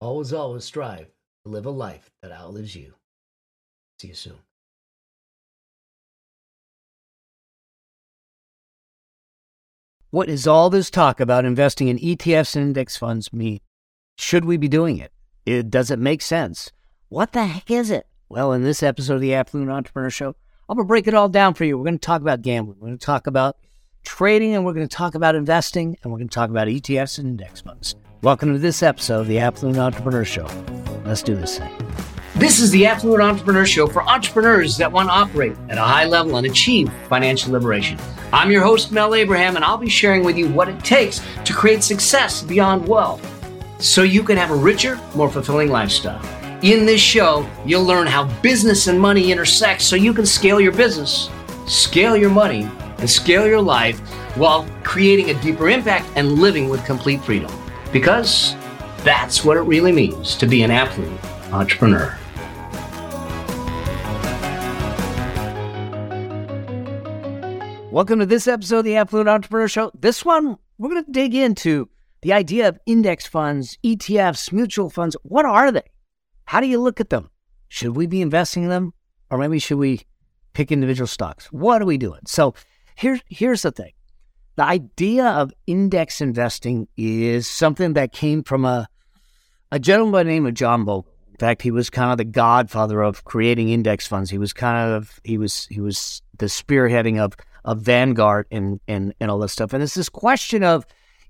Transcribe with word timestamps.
always, 0.00 0.32
always 0.32 0.64
strive 0.64 1.06
to 1.44 1.50
live 1.50 1.66
a 1.66 1.70
life 1.70 2.10
that 2.22 2.32
outlives 2.32 2.74
you. 2.74 2.94
See 4.00 4.08
you 4.08 4.14
soon. 4.14 4.38
What 10.10 10.28
is 10.28 10.46
all 10.46 10.70
this 10.70 10.90
talk 10.90 11.20
about 11.20 11.44
investing 11.44 11.86
in 11.86 11.98
ETFs 11.98 12.56
and 12.56 12.64
index 12.64 12.96
funds 12.96 13.32
mean? 13.32 13.60
Should 14.18 14.44
we 14.44 14.56
be 14.56 14.66
doing 14.66 14.98
it? 14.98 15.12
it? 15.46 15.70
Does 15.70 15.90
it 15.90 16.00
make 16.00 16.20
sense? 16.20 16.72
What 17.08 17.32
the 17.32 17.44
heck 17.44 17.70
is 17.70 17.90
it? 17.90 18.06
Well, 18.28 18.52
in 18.52 18.64
this 18.64 18.82
episode 18.82 19.14
of 19.14 19.20
the 19.20 19.34
Affluent 19.34 19.70
Entrepreneur 19.70 20.10
Show, 20.10 20.34
I'm 20.68 20.76
going 20.76 20.86
to 20.86 20.88
break 20.88 21.06
it 21.06 21.14
all 21.14 21.28
down 21.28 21.54
for 21.54 21.64
you. 21.64 21.78
We're 21.78 21.84
going 21.84 21.98
to 21.98 22.06
talk 22.06 22.22
about 22.22 22.42
gambling. 22.42 22.78
We're 22.80 22.88
going 22.88 22.98
to 22.98 23.06
talk 23.06 23.26
about 23.28 23.56
trading, 24.04 24.54
and 24.54 24.64
we're 24.64 24.72
going 24.72 24.88
to 24.88 24.96
talk 24.96 25.14
about 25.14 25.34
investing, 25.34 25.96
and 26.02 26.12
we're 26.12 26.18
going 26.18 26.28
to 26.28 26.34
talk 26.34 26.50
about 26.50 26.68
ETFs 26.68 27.18
and 27.18 27.28
index 27.28 27.60
funds. 27.60 27.94
Welcome 28.22 28.52
to 28.52 28.58
this 28.58 28.82
episode 28.82 29.22
of 29.22 29.28
the 29.28 29.38
Affluent 29.38 29.78
Entrepreneur 29.78 30.26
Show. 30.26 30.46
Let's 31.06 31.22
do 31.22 31.34
this 31.34 31.56
thing. 31.56 31.72
This 32.34 32.60
is 32.60 32.70
the 32.70 32.84
Affluent 32.84 33.22
Entrepreneur 33.22 33.64
Show 33.64 33.86
for 33.86 34.02
entrepreneurs 34.02 34.76
that 34.76 34.92
want 34.92 35.08
to 35.08 35.14
operate 35.14 35.56
at 35.70 35.78
a 35.78 35.80
high 35.80 36.04
level 36.04 36.36
and 36.36 36.46
achieve 36.46 36.92
financial 37.08 37.50
liberation. 37.50 37.98
I'm 38.30 38.50
your 38.50 38.62
host, 38.62 38.92
Mel 38.92 39.14
Abraham, 39.14 39.56
and 39.56 39.64
I'll 39.64 39.78
be 39.78 39.88
sharing 39.88 40.22
with 40.22 40.36
you 40.36 40.50
what 40.50 40.68
it 40.68 40.84
takes 40.84 41.22
to 41.46 41.54
create 41.54 41.82
success 41.82 42.42
beyond 42.42 42.86
wealth 42.86 43.26
so 43.82 44.02
you 44.02 44.22
can 44.22 44.36
have 44.36 44.50
a 44.50 44.54
richer, 44.54 45.00
more 45.14 45.30
fulfilling 45.30 45.70
lifestyle. 45.70 46.20
In 46.62 46.84
this 46.84 47.00
show, 47.00 47.48
you'll 47.64 47.84
learn 47.84 48.06
how 48.06 48.24
business 48.42 48.86
and 48.86 49.00
money 49.00 49.32
intersect 49.32 49.80
so 49.80 49.96
you 49.96 50.12
can 50.12 50.26
scale 50.26 50.60
your 50.60 50.72
business, 50.72 51.30
scale 51.66 52.18
your 52.18 52.28
money, 52.28 52.70
and 52.98 53.08
scale 53.08 53.46
your 53.46 53.62
life 53.62 53.98
while 54.36 54.68
creating 54.82 55.30
a 55.30 55.40
deeper 55.40 55.70
impact 55.70 56.06
and 56.16 56.34
living 56.34 56.68
with 56.68 56.84
complete 56.84 57.22
freedom. 57.22 57.50
Because 57.92 58.54
that's 59.04 59.44
what 59.44 59.56
it 59.56 59.62
really 59.62 59.90
means 59.90 60.36
to 60.36 60.46
be 60.46 60.62
an 60.62 60.70
affluent 60.70 61.20
entrepreneur. 61.52 62.16
Welcome 67.90 68.20
to 68.20 68.26
this 68.26 68.46
episode 68.46 68.78
of 68.78 68.84
the 68.84 68.94
Affluent 68.94 69.28
Entrepreneur 69.28 69.66
Show. 69.66 69.90
This 69.98 70.24
one, 70.24 70.56
we're 70.78 70.90
going 70.90 71.04
to 71.04 71.10
dig 71.10 71.34
into 71.34 71.88
the 72.22 72.32
idea 72.32 72.68
of 72.68 72.78
index 72.86 73.26
funds, 73.26 73.76
ETFs, 73.84 74.52
mutual 74.52 74.90
funds, 74.90 75.16
what 75.24 75.44
are 75.44 75.72
they? 75.72 75.82
How 76.44 76.60
do 76.60 76.68
you 76.68 76.80
look 76.80 77.00
at 77.00 77.10
them? 77.10 77.30
Should 77.66 77.96
we 77.96 78.06
be 78.06 78.22
investing 78.22 78.62
in 78.62 78.68
them? 78.68 78.94
Or 79.30 79.38
maybe 79.38 79.58
should 79.58 79.78
we 79.78 80.02
pick 80.52 80.70
individual 80.70 81.08
stocks? 81.08 81.46
What 81.46 81.82
are 81.82 81.86
we 81.86 81.98
doing? 81.98 82.20
So 82.26 82.54
here's 82.94 83.20
here's 83.28 83.62
the 83.62 83.72
thing. 83.72 83.92
The 84.60 84.66
idea 84.66 85.24
of 85.24 85.54
index 85.66 86.20
investing 86.20 86.86
is 86.94 87.46
something 87.46 87.94
that 87.94 88.12
came 88.12 88.42
from 88.42 88.66
a 88.66 88.88
a 89.72 89.78
gentleman 89.78 90.12
by 90.12 90.22
the 90.22 90.28
name 90.28 90.44
of 90.44 90.52
John 90.52 90.84
Bogle. 90.84 91.10
In 91.30 91.38
fact, 91.38 91.62
he 91.62 91.70
was 91.70 91.88
kind 91.88 92.12
of 92.12 92.18
the 92.18 92.26
godfather 92.26 93.00
of 93.00 93.24
creating 93.24 93.70
index 93.70 94.06
funds. 94.06 94.28
He 94.28 94.36
was 94.36 94.52
kind 94.52 94.92
of 94.92 95.18
he 95.24 95.38
was 95.38 95.64
he 95.70 95.80
was 95.80 96.20
the 96.36 96.44
spearheading 96.44 97.18
of 97.18 97.36
of 97.64 97.80
Vanguard 97.80 98.48
and 98.50 98.80
and 98.86 99.14
and 99.18 99.30
all 99.30 99.38
this 99.38 99.52
stuff. 99.52 99.72
And 99.72 99.82
it's 99.82 99.94
this 99.94 100.10
question 100.10 100.62
of 100.62 100.84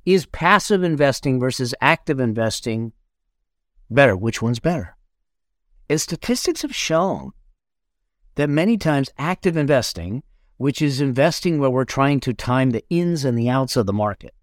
is 0.05 0.27
passive 0.27 0.83
investing 0.83 1.39
versus 1.39 1.73
active 1.81 2.19
investing 2.19 2.93
better? 3.89 4.17
Which 4.17 4.43
one's 4.43 4.59
better? 4.59 4.97
As 5.89 6.03
statistics 6.03 6.63
have 6.63 6.75
shown 6.75 7.31
that 8.35 8.51
many 8.51 8.77
times 8.77 9.09
active 9.19 9.57
investing, 9.57 10.25
which 10.61 10.83
is 10.83 11.01
investing 11.01 11.59
where 11.59 11.71
we're 11.71 11.87
trying 11.87 12.21
to 12.21 12.35
time 12.35 12.69
the 12.69 12.85
ins 12.91 13.25
and 13.25 13.39
the 13.39 13.49
outs 13.49 13.79
of 13.79 13.87
the 13.87 13.95
market, 13.95 14.35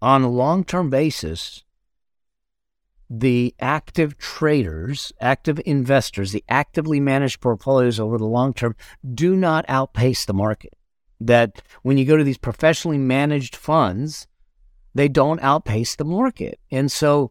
on 0.00 0.22
a 0.22 0.28
long 0.28 0.64
term 0.64 0.90
basis, 0.90 1.62
the 3.08 3.54
active 3.60 4.18
traders, 4.18 5.12
active 5.20 5.60
investors, 5.64 6.32
the 6.32 6.42
actively 6.48 6.98
managed 6.98 7.40
portfolios 7.40 8.00
over 8.00 8.18
the 8.18 8.26
long 8.26 8.52
term 8.52 8.74
do 9.14 9.36
not 9.36 9.64
outpace 9.68 10.24
the 10.24 10.34
market. 10.34 10.74
That 11.20 11.62
when 11.82 11.98
you 11.98 12.04
go 12.04 12.16
to 12.16 12.24
these 12.24 12.36
professionally 12.36 12.98
managed 12.98 13.54
funds, 13.54 14.26
they 14.92 15.06
don't 15.06 15.40
outpace 15.40 15.94
the 15.94 16.04
market. 16.04 16.58
And 16.72 16.90
so, 16.90 17.30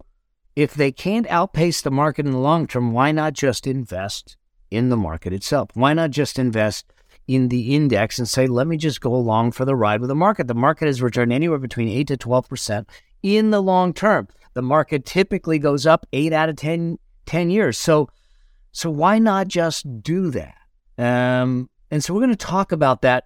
if 0.56 0.74
they 0.74 0.94
can't 0.94 1.28
outpace 1.28 1.82
the 1.82 1.92
market 1.92 2.26
in 2.26 2.32
the 2.32 2.38
long 2.38 2.68
term, 2.68 2.94
why 2.94 3.12
not 3.12 3.34
just 3.34 3.68
invest 3.68 4.38
in 4.70 4.88
the 4.88 4.96
market 4.96 5.34
itself? 5.34 5.72
Why 5.74 5.94
not 5.94 6.12
just 6.12 6.40
invest 6.40 6.94
in 7.36 7.48
the 7.48 7.76
index 7.76 8.20
and 8.20 8.28
say, 8.28 8.48
let 8.48 8.68
me 8.68 8.78
just 8.78 9.02
go 9.02 9.14
along 9.14 9.52
for 9.52 9.66
the 9.66 9.76
ride 9.76 10.02
with 10.02 10.10
the 10.10 10.16
market? 10.16 10.48
The 10.48 10.56
market 10.56 10.88
has 10.88 11.02
returned 11.02 11.32
anywhere 11.32 11.60
between 11.60 11.88
8 11.88 12.08
to 12.08 12.18
12% 12.18 12.86
in 13.24 13.52
the 13.52 13.62
long 13.62 13.94
term. 13.94 14.28
The 14.54 14.62
market 14.62 15.06
typically 15.06 15.60
goes 15.60 15.86
up 15.86 16.06
8 16.12 16.34
out 16.34 16.50
of 16.50 16.56
10, 16.58 17.00
10 17.26 17.50
years. 17.50 17.78
So, 17.78 18.10
so 18.72 18.90
why 18.90 19.20
not 19.20 19.48
just 19.48 20.04
do 20.04 20.32
that? 20.32 20.56
Um, 20.98 21.70
and 21.90 22.04
so 22.04 22.14
we're 22.14 22.22
going 22.22 22.32
to 22.32 22.36
talk 22.36 22.72
about 22.72 23.02
that 23.02 23.26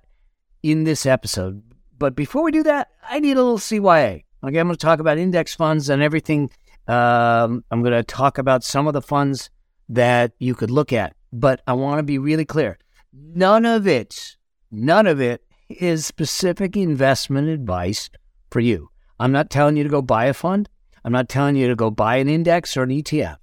in 0.63 0.83
this 0.83 1.05
episode. 1.05 1.61
But 1.97 2.15
before 2.15 2.43
we 2.43 2.51
do 2.51 2.63
that, 2.63 2.89
I 3.07 3.19
need 3.19 3.33
a 3.33 3.43
little 3.43 3.57
CYA. 3.57 4.23
Okay, 4.43 4.59
I'm 4.59 4.67
going 4.67 4.69
to 4.69 4.77
talk 4.77 4.99
about 4.99 5.17
index 5.17 5.55
funds 5.55 5.89
and 5.89 6.01
everything. 6.01 6.51
Um, 6.87 7.63
I'm 7.71 7.81
going 7.81 7.93
to 7.93 8.03
talk 8.03 8.37
about 8.37 8.63
some 8.63 8.85
of 8.87 8.93
the 8.93 9.01
funds 9.01 9.49
that 9.89 10.33
you 10.39 10.53
could 10.55 10.71
look 10.71 10.93
at, 10.93 11.15
but 11.31 11.61
I 11.65 11.73
want 11.73 11.99
to 11.99 12.03
be 12.03 12.17
really 12.17 12.45
clear. 12.45 12.77
None 13.17 13.65
of 13.65 13.87
it, 13.87 14.35
none 14.69 15.07
of 15.07 15.21
it 15.21 15.41
is 15.69 16.05
specific 16.05 16.75
investment 16.75 17.47
advice 17.47 18.09
for 18.51 18.59
you. 18.59 18.89
I'm 19.17 19.31
not 19.31 19.49
telling 19.49 19.77
you 19.77 19.83
to 19.83 19.89
go 19.89 20.01
buy 20.01 20.25
a 20.25 20.33
fund. 20.33 20.67
I'm 21.05 21.13
not 21.13 21.29
telling 21.29 21.55
you 21.55 21.69
to 21.69 21.75
go 21.77 21.89
buy 21.89 22.17
an 22.17 22.27
index 22.27 22.75
or 22.75 22.83
an 22.83 22.89
ETF. 22.89 23.37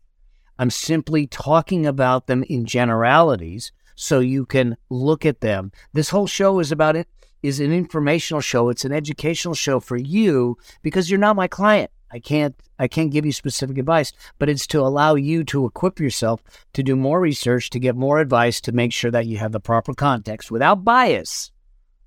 I'm 0.59 0.69
simply 0.69 1.27
talking 1.27 1.87
about 1.87 2.27
them 2.27 2.43
in 2.51 2.67
generalities 2.67 3.73
so 3.95 4.21
you 4.21 4.45
can 4.45 4.77
look 4.91 5.25
at 5.25 5.41
them. 5.41 5.73
This 5.95 6.11
whole 6.11 6.27
show 6.27 6.59
is 6.59 6.71
about 6.71 6.95
it 6.95 7.09
is 7.43 7.59
an 7.59 7.73
informational 7.73 8.43
show. 8.43 8.69
It's 8.69 8.85
an 8.85 8.93
educational 8.93 9.55
show 9.55 9.81
for 9.81 9.97
you 9.97 10.59
because 10.83 11.11
you're 11.11 11.19
not 11.19 11.37
my 11.37 11.49
client. 11.49 11.91
I 12.13 12.19
can't 12.19 12.55
I 12.79 12.89
can't 12.89 13.11
give 13.11 13.25
you 13.25 13.33
specific 13.33 13.79
advice, 13.79 14.13
but 14.39 14.49
it's 14.49 14.67
to 14.69 14.81
allow 14.81 15.15
you 15.15 15.45
to 15.45 15.67
equip 15.67 15.99
yourself 15.99 16.43
to 16.75 16.83
do 16.83 16.97
more 16.97 17.21
research, 17.21 17.71
to 17.71 17.79
get 17.79 17.97
more 17.97 18.19
advice, 18.19 18.61
to 18.63 18.73
make 18.73 18.93
sure 18.93 19.11
that 19.11 19.27
you 19.27 19.39
have 19.39 19.53
the 19.53 19.61
proper 19.61 19.95
context 19.95 20.51
without 20.51 20.85
bias 20.85 21.53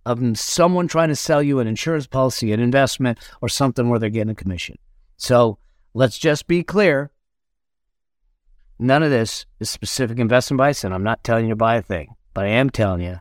of 0.06 0.38
someone 0.38 0.88
trying 0.88 1.10
to 1.10 1.16
sell 1.16 1.42
you 1.42 1.60
an 1.60 1.68
insurance 1.68 2.06
policy, 2.06 2.52
an 2.54 2.60
investment, 2.60 3.18
or 3.42 3.50
something 3.50 3.90
where 3.90 3.98
they're 3.98 4.10
getting 4.10 4.32
a 4.32 4.36
commission. 4.36 4.78
So 5.18 5.58
let's 5.94 6.20
just 6.20 6.46
be 6.46 6.64
clear. 6.64 7.12
None 8.78 9.02
of 9.02 9.10
this 9.10 9.46
is 9.60 9.70
specific 9.70 10.20
investment 10.20 10.60
advice, 10.60 10.84
and 10.84 10.94
I'm 10.94 11.04
not 11.04 11.24
telling 11.24 11.46
you 11.46 11.52
to 11.52 11.56
buy 11.56 11.78
a 11.78 11.82
thing, 11.82 12.16
but 12.34 12.46
I 12.46 12.50
am 12.50 12.70
telling 12.70 13.02
you 13.02 13.20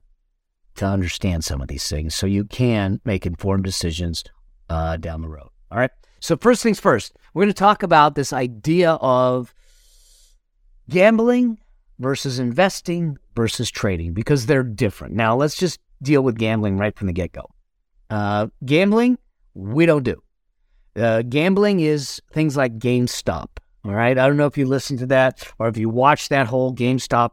to 0.75 0.85
understand 0.85 1.45
some 1.45 1.63
of 1.63 1.69
these 1.69 1.89
things 1.89 2.15
so 2.15 2.27
you 2.27 2.45
can 2.45 3.01
make 3.05 3.25
informed 3.25 3.65
decisions 3.65 4.25
uh, 4.69 4.97
down 4.97 5.23
the 5.23 5.29
road. 5.29 5.51
All 5.71 5.79
right. 5.79 5.91
So, 6.25 6.39
first 6.39 6.63
things 6.63 6.81
first, 6.81 7.15
we're 7.35 7.43
going 7.43 7.53
to 7.53 7.59
talk 7.59 7.83
about 7.83 8.15
this 8.15 8.33
idea 8.33 8.93
of 8.93 9.53
gambling 10.89 11.59
versus 11.99 12.39
investing 12.39 13.19
versus 13.37 13.71
trading 13.71 14.15
because 14.15 14.47
they're 14.47 14.63
different. 14.63 15.13
Now, 15.13 15.37
let's 15.37 15.55
just 15.55 15.81
deal 16.01 16.23
with 16.23 16.39
gambling 16.39 16.79
right 16.79 16.97
from 16.97 17.09
the 17.09 17.13
get 17.13 17.33
go. 17.33 17.51
Uh, 18.09 18.47
gambling, 18.65 19.19
we 19.53 19.85
don't 19.85 20.03
do. 20.03 20.23
Uh, 20.97 21.21
gambling 21.29 21.81
is 21.81 22.23
things 22.33 22.57
like 22.57 22.79
GameStop. 22.79 23.49
All 23.85 23.93
right. 23.93 24.17
I 24.17 24.27
don't 24.27 24.39
know 24.39 24.47
if 24.47 24.57
you 24.57 24.65
listened 24.65 25.01
to 25.01 25.07
that 25.09 25.53
or 25.59 25.69
if 25.69 25.77
you 25.77 25.91
watched 25.91 26.31
that 26.31 26.47
whole 26.47 26.75
GameStop 26.75 27.33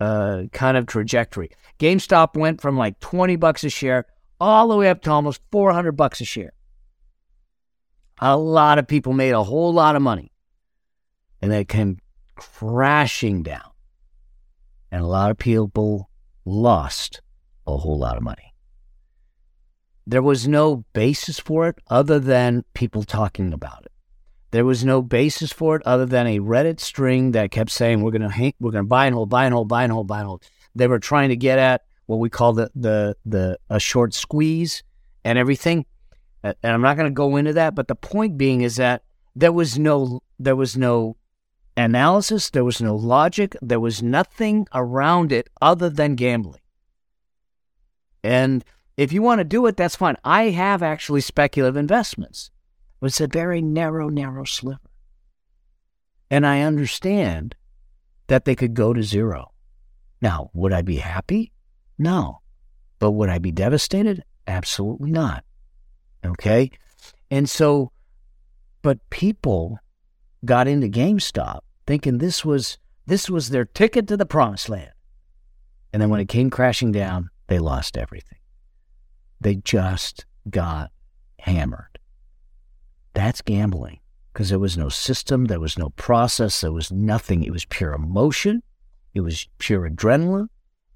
uh, 0.00 0.42
kind 0.50 0.76
of 0.76 0.86
trajectory. 0.86 1.52
GameStop 1.78 2.36
went 2.36 2.60
from 2.60 2.76
like 2.76 2.98
20 2.98 3.36
bucks 3.36 3.62
a 3.62 3.70
share 3.70 4.06
all 4.40 4.66
the 4.66 4.76
way 4.76 4.88
up 4.88 5.02
to 5.02 5.12
almost 5.12 5.40
400 5.52 5.92
bucks 5.92 6.20
a 6.20 6.24
share. 6.24 6.52
A 8.20 8.36
lot 8.36 8.78
of 8.78 8.86
people 8.86 9.12
made 9.12 9.32
a 9.32 9.42
whole 9.42 9.72
lot 9.72 9.96
of 9.96 10.02
money 10.02 10.30
and 11.42 11.50
they 11.50 11.64
came 11.64 11.98
crashing 12.36 13.42
down. 13.42 13.70
And 14.90 15.02
a 15.02 15.06
lot 15.06 15.30
of 15.30 15.38
people 15.38 16.08
lost 16.44 17.20
a 17.66 17.76
whole 17.76 17.98
lot 17.98 18.16
of 18.16 18.22
money. 18.22 18.54
There 20.06 20.22
was 20.22 20.46
no 20.46 20.84
basis 20.92 21.38
for 21.40 21.68
it 21.68 21.76
other 21.88 22.18
than 22.18 22.64
people 22.74 23.02
talking 23.02 23.52
about 23.52 23.84
it. 23.86 23.92
There 24.50 24.64
was 24.64 24.84
no 24.84 25.02
basis 25.02 25.52
for 25.52 25.76
it 25.76 25.82
other 25.84 26.06
than 26.06 26.26
a 26.26 26.38
Reddit 26.38 26.78
string 26.78 27.32
that 27.32 27.50
kept 27.50 27.70
saying 27.70 28.02
we're 28.02 28.12
going 28.12 28.30
to 28.30 28.52
we're 28.60 28.70
going 28.70 28.84
to 28.84 28.88
buy 28.88 29.06
and 29.06 29.14
hold, 29.14 29.30
buy 29.30 29.46
and 29.46 29.54
hold, 29.54 29.68
buy 29.68 29.82
and 29.82 29.92
hold, 29.92 30.06
buy 30.06 30.20
and 30.20 30.28
hold. 30.28 30.44
They 30.76 30.86
were 30.86 30.98
trying 30.98 31.30
to 31.30 31.36
get 31.36 31.58
at 31.58 31.82
what 32.06 32.18
we 32.18 32.28
call 32.28 32.52
the 32.52 32.70
the 32.74 33.16
the 33.24 33.58
a 33.68 33.80
short 33.80 34.14
squeeze 34.14 34.84
and 35.24 35.38
everything 35.38 35.86
and 36.44 36.56
I'm 36.62 36.82
not 36.82 36.96
going 36.96 37.08
to 37.08 37.14
go 37.14 37.36
into 37.36 37.54
that, 37.54 37.74
but 37.74 37.88
the 37.88 37.94
point 37.94 38.36
being 38.36 38.60
is 38.60 38.76
that 38.76 39.02
there 39.34 39.52
was 39.52 39.78
no 39.78 40.22
there 40.38 40.56
was 40.56 40.76
no 40.76 41.16
analysis, 41.76 42.50
there 42.50 42.64
was 42.64 42.80
no 42.80 42.94
logic, 42.94 43.56
there 43.62 43.80
was 43.80 44.02
nothing 44.02 44.66
around 44.74 45.32
it 45.32 45.48
other 45.62 45.88
than 45.88 46.14
gambling. 46.14 46.60
And 48.22 48.64
if 48.96 49.12
you 49.12 49.22
want 49.22 49.40
to 49.40 49.44
do 49.44 49.66
it, 49.66 49.76
that's 49.76 49.96
fine. 49.96 50.16
I 50.24 50.44
have 50.50 50.82
actually 50.82 51.20
speculative 51.22 51.76
investments. 51.76 52.50
It's 53.02 53.20
a 53.20 53.26
very 53.26 53.60
narrow, 53.60 54.08
narrow 54.08 54.44
sliver. 54.44 54.78
And 56.30 56.46
I 56.46 56.62
understand 56.62 57.54
that 58.28 58.44
they 58.44 58.54
could 58.54 58.74
go 58.74 58.92
to 58.92 59.02
zero. 59.02 59.52
Now, 60.22 60.50
would 60.54 60.72
I 60.72 60.82
be 60.82 60.96
happy? 60.96 61.52
No. 61.98 62.40
But 62.98 63.10
would 63.12 63.28
I 63.28 63.38
be 63.38 63.52
devastated? 63.52 64.24
Absolutely 64.46 65.10
not. 65.10 65.44
Okay. 66.24 66.70
And 67.30 67.48
so, 67.48 67.90
but 68.82 68.98
people 69.10 69.78
got 70.44 70.68
into 70.68 70.88
GameStop 70.88 71.60
thinking 71.86 72.18
this 72.18 72.44
was 72.44 72.78
this 73.06 73.28
was 73.28 73.50
their 73.50 73.64
ticket 73.64 74.08
to 74.08 74.16
the 74.16 74.26
promised 74.26 74.68
land. 74.68 74.92
And 75.92 76.00
then 76.00 76.08
when 76.08 76.20
it 76.20 76.28
came 76.28 76.50
crashing 76.50 76.92
down, 76.92 77.30
they 77.48 77.58
lost 77.58 77.96
everything. 77.96 78.38
They 79.40 79.56
just 79.56 80.24
got 80.48 80.90
hammered. 81.38 81.98
That's 83.12 83.42
gambling 83.42 84.00
because 84.32 84.48
there 84.48 84.58
was 84.58 84.76
no 84.76 84.88
system, 84.88 85.44
there 85.44 85.60
was 85.60 85.78
no 85.78 85.90
process, 85.90 86.62
there 86.62 86.72
was 86.72 86.90
nothing. 86.90 87.44
It 87.44 87.52
was 87.52 87.64
pure 87.66 87.92
emotion, 87.92 88.62
it 89.12 89.20
was 89.20 89.48
pure 89.58 89.88
adrenaline, 89.88 90.48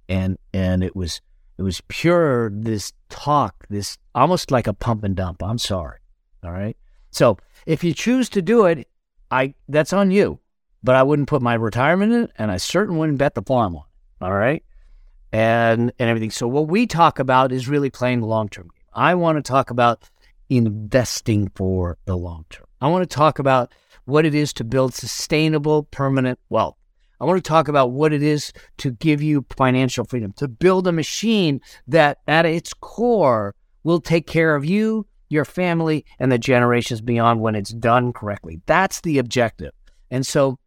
and 0.09 0.39
and 0.53 0.83
it 0.83 0.97
was 0.97 1.21
it 1.59 1.63
was 1.63 1.81
pure 1.89 2.51
this 2.51 2.93
talk, 3.09 3.67
this 3.69 3.99
almost 4.15 4.51
like 4.51 4.67
a 4.67 4.73
pump 4.73 5.03
and 5.05 5.17
dump. 5.17 5.43
I'm 5.43 5.59
sorry. 5.59 5.99
All 6.45 6.53
right. 6.53 6.77
So 7.11 7.39
if 7.67 7.83
you 7.83 7.93
choose 7.93 8.29
to 8.31 8.43
do 8.43 8.67
it, 8.67 8.89
I 9.31 9.55
that's 9.69 9.93
on 9.93 10.11
you. 10.11 10.39
But 10.85 10.95
I 10.95 11.03
wouldn't 11.03 11.29
put 11.29 11.43
my 11.43 11.55
retirement 11.55 12.13
in 12.13 12.23
it, 12.25 12.31
and 12.37 12.53
I 12.53 12.57
certainly 12.57 13.01
wouldn't 13.01 13.19
bet 13.19 13.35
the 13.35 13.43
farm 13.43 13.75
on 13.75 13.83
it. 13.83 14.25
All 14.25 14.33
right. 14.33 14.65
And 15.33 15.93
and 15.99 16.09
everything. 16.09 16.31
So 16.31 16.47
what 16.47 16.69
we 16.69 16.87
talk 16.87 17.19
about 17.19 17.51
is 17.51 17.69
really 17.69 17.91
playing 17.91 18.21
the 18.21 18.27
long 18.27 18.49
term 18.49 18.69
game. 18.69 18.85
I 18.95 19.17
want 19.17 19.37
to 19.37 19.43
talk 19.43 19.71
about 19.71 20.09
investing 20.49 21.51
for 21.55 21.99
the 22.05 22.17
long 22.17 22.45
term. 22.51 22.67
I 22.81 22.89
want 22.89 23.09
to 23.09 23.15
talk 23.15 23.41
about 23.41 23.73
what 24.05 24.25
it 24.25 24.35
is 24.35 24.53
to 24.55 24.65
build 24.65 24.95
sustainable, 24.95 25.83
permanent 25.83 26.39
wealth. 26.49 26.78
I 27.20 27.25
want 27.25 27.43
to 27.43 27.49
talk 27.49 27.69
about 27.69 27.91
what 27.91 28.12
it 28.12 28.23
is 28.23 28.53
to 28.79 28.93
give 28.93 29.23
you 29.23 29.44
financial 29.56 30.05
freedom, 30.05 30.32
to 30.35 30.49
build 30.49 30.87
a 30.87 30.93
machine 30.93 31.61
that 31.87 32.19
at 32.29 32.47
its 32.47 32.73
core 32.75 33.55
will 33.82 34.00
take 34.00 34.26
care 34.26 34.55
of 34.55 34.65
you, 34.65 35.06
your 35.29 35.44
family, 35.44 36.05
and 36.19 36.31
the 36.31 36.38
generations 36.38 37.00
beyond 37.00 37.41
when 37.41 37.55
it's 37.55 37.73
done 37.73 38.12
correctly. 38.12 38.61
That's 38.67 39.00
the 39.00 39.19
objective. 39.19 39.73
And 40.11 40.26
so 40.26 40.59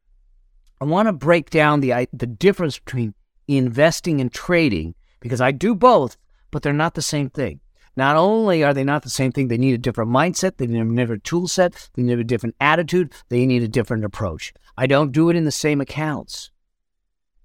I 0.81 0.85
want 0.85 1.07
to 1.07 1.13
break 1.13 1.49
down 1.49 1.79
the, 1.79 2.07
the 2.11 2.27
difference 2.27 2.79
between 2.79 3.13
investing 3.47 4.19
and 4.19 4.31
trading 4.31 4.95
because 5.19 5.41
I 5.41 5.51
do 5.51 5.75
both, 5.75 6.17
but 6.51 6.63
they're 6.63 6.73
not 6.73 6.95
the 6.95 7.01
same 7.01 7.29
thing. 7.29 7.59
Not 7.97 8.15
only 8.15 8.63
are 8.63 8.73
they 8.73 8.83
not 8.83 9.03
the 9.03 9.09
same 9.09 9.31
thing, 9.31 9.47
they 9.47 9.57
need 9.57 9.73
a 9.73 9.77
different 9.77 10.11
mindset, 10.11 10.57
they 10.57 10.67
need 10.67 10.79
a 10.79 10.95
different 10.95 11.23
tool 11.23 11.47
set, 11.47 11.89
they 11.93 12.03
need 12.03 12.19
a 12.19 12.23
different 12.23 12.55
attitude, 12.59 13.13
they 13.29 13.45
need 13.45 13.63
a 13.63 13.67
different 13.67 14.05
approach. 14.05 14.53
I 14.77 14.87
don't 14.87 15.11
do 15.11 15.29
it 15.29 15.35
in 15.35 15.43
the 15.43 15.51
same 15.51 15.81
accounts. 15.81 16.51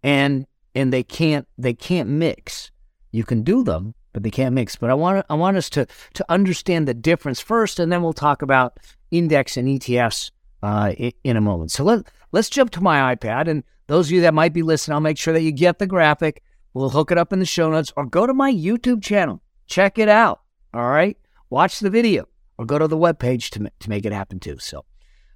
And 0.02 0.46
and 0.74 0.92
they 0.92 1.02
can't 1.02 1.48
they 1.58 1.74
can't 1.74 2.08
mix. 2.08 2.70
You 3.10 3.24
can 3.24 3.42
do 3.42 3.64
them, 3.64 3.94
but 4.12 4.22
they 4.22 4.30
can't 4.30 4.54
mix. 4.54 4.76
But 4.76 4.90
I 4.90 4.94
want 4.94 5.26
I 5.28 5.34
want 5.34 5.56
us 5.56 5.68
to 5.70 5.86
to 6.14 6.24
understand 6.28 6.86
the 6.86 6.94
difference 6.94 7.40
first, 7.40 7.80
and 7.80 7.90
then 7.90 8.02
we'll 8.02 8.12
talk 8.12 8.42
about 8.42 8.78
index 9.10 9.56
and 9.56 9.66
ETFs 9.66 10.30
uh, 10.62 10.92
in, 10.96 11.12
in 11.24 11.36
a 11.36 11.40
moment. 11.40 11.72
So 11.72 11.82
let 11.82 12.06
let's 12.30 12.50
jump 12.50 12.70
to 12.72 12.80
my 12.80 13.14
iPad, 13.14 13.48
and 13.48 13.64
those 13.88 14.08
of 14.08 14.12
you 14.12 14.20
that 14.20 14.34
might 14.34 14.52
be 14.52 14.62
listening, 14.62 14.94
I'll 14.94 15.00
make 15.00 15.18
sure 15.18 15.34
that 15.34 15.42
you 15.42 15.50
get 15.50 15.78
the 15.78 15.86
graphic. 15.86 16.42
We'll 16.72 16.90
hook 16.90 17.10
it 17.10 17.18
up 17.18 17.32
in 17.32 17.40
the 17.40 17.46
show 17.46 17.70
notes, 17.70 17.92
or 17.96 18.04
go 18.04 18.26
to 18.26 18.34
my 18.34 18.52
YouTube 18.52 19.02
channel. 19.02 19.42
Check 19.66 19.98
it 19.98 20.08
out. 20.08 20.40
All 20.72 20.88
right. 20.88 21.16
Watch 21.50 21.80
the 21.80 21.90
video 21.90 22.28
or 22.58 22.66
go 22.66 22.78
to 22.78 22.88
the 22.88 22.96
webpage 22.96 23.50
to, 23.50 23.70
to 23.80 23.90
make 23.90 24.04
it 24.04 24.12
happen 24.12 24.40
too. 24.40 24.58
So, 24.58 24.84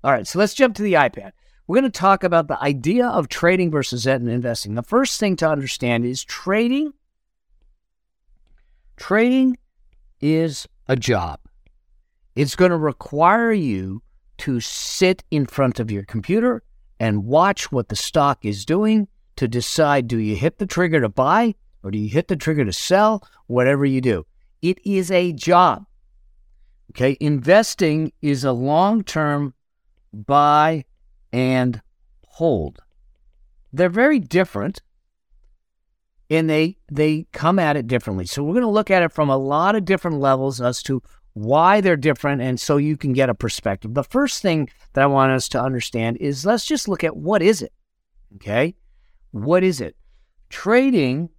all 0.02 0.12
right. 0.12 0.26
So 0.26 0.38
let's 0.38 0.54
jump 0.54 0.76
to 0.76 0.82
the 0.82 0.94
iPad. 0.94 1.32
We're 1.66 1.80
going 1.80 1.90
to 1.92 1.98
talk 1.98 2.24
about 2.24 2.48
the 2.48 2.60
idea 2.60 3.06
of 3.06 3.28
trading 3.28 3.70
versus 3.70 4.06
investing. 4.06 4.74
The 4.74 4.82
first 4.82 5.20
thing 5.20 5.36
to 5.36 5.48
understand 5.48 6.04
is 6.04 6.24
trading. 6.24 6.92
Trading 8.96 9.56
is 10.20 10.66
a 10.88 10.96
job. 10.96 11.38
It's 12.34 12.56
going 12.56 12.72
to 12.72 12.76
require 12.76 13.52
you 13.52 14.02
to 14.38 14.60
sit 14.60 15.22
in 15.30 15.46
front 15.46 15.78
of 15.78 15.90
your 15.90 16.04
computer 16.04 16.62
and 16.98 17.24
watch 17.24 17.70
what 17.70 17.88
the 17.88 17.96
stock 17.96 18.44
is 18.44 18.64
doing 18.64 19.06
to 19.36 19.46
decide 19.46 20.08
do 20.08 20.18
you 20.18 20.36
hit 20.36 20.58
the 20.58 20.66
trigger 20.66 21.00
to 21.00 21.08
buy 21.08 21.54
or 21.82 21.90
do 21.90 21.98
you 21.98 22.08
hit 22.08 22.28
the 22.28 22.36
trigger 22.36 22.64
to 22.64 22.72
sell? 22.72 23.26
Whatever 23.46 23.84
you 23.84 24.00
do, 24.00 24.26
it 24.62 24.78
is 24.84 25.10
a 25.10 25.32
job. 25.32 25.86
Okay, 26.90 27.16
investing 27.20 28.12
is 28.20 28.44
a 28.44 28.52
long 28.52 29.04
term 29.04 29.54
buy 30.12 30.84
and 31.32 31.80
hold. 32.26 32.80
They're 33.72 33.88
very 33.88 34.18
different 34.18 34.82
and 36.28 36.48
they 36.48 36.76
they 36.90 37.26
come 37.32 37.58
at 37.58 37.76
it 37.76 37.86
differently. 37.86 38.26
So 38.26 38.42
we're 38.42 38.54
going 38.54 38.62
to 38.62 38.70
look 38.70 38.90
at 38.90 39.02
it 39.02 39.12
from 39.12 39.28
a 39.28 39.36
lot 39.36 39.76
of 39.76 39.84
different 39.84 40.18
levels 40.18 40.60
as 40.60 40.82
to 40.84 41.02
why 41.34 41.80
they're 41.80 41.96
different 41.96 42.42
and 42.42 42.60
so 42.60 42.76
you 42.76 42.96
can 42.96 43.12
get 43.12 43.30
a 43.30 43.34
perspective. 43.34 43.94
The 43.94 44.04
first 44.04 44.42
thing 44.42 44.68
that 44.92 45.02
I 45.02 45.06
want 45.06 45.32
us 45.32 45.48
to 45.50 45.62
understand 45.62 46.16
is 46.18 46.44
let's 46.46 46.64
just 46.64 46.88
look 46.88 47.04
at 47.04 47.16
what 47.16 47.42
is 47.42 47.62
it? 47.62 47.72
Okay? 48.36 48.74
What 49.32 49.62
is 49.62 49.80
it? 49.80 49.96
Trading 50.48 51.30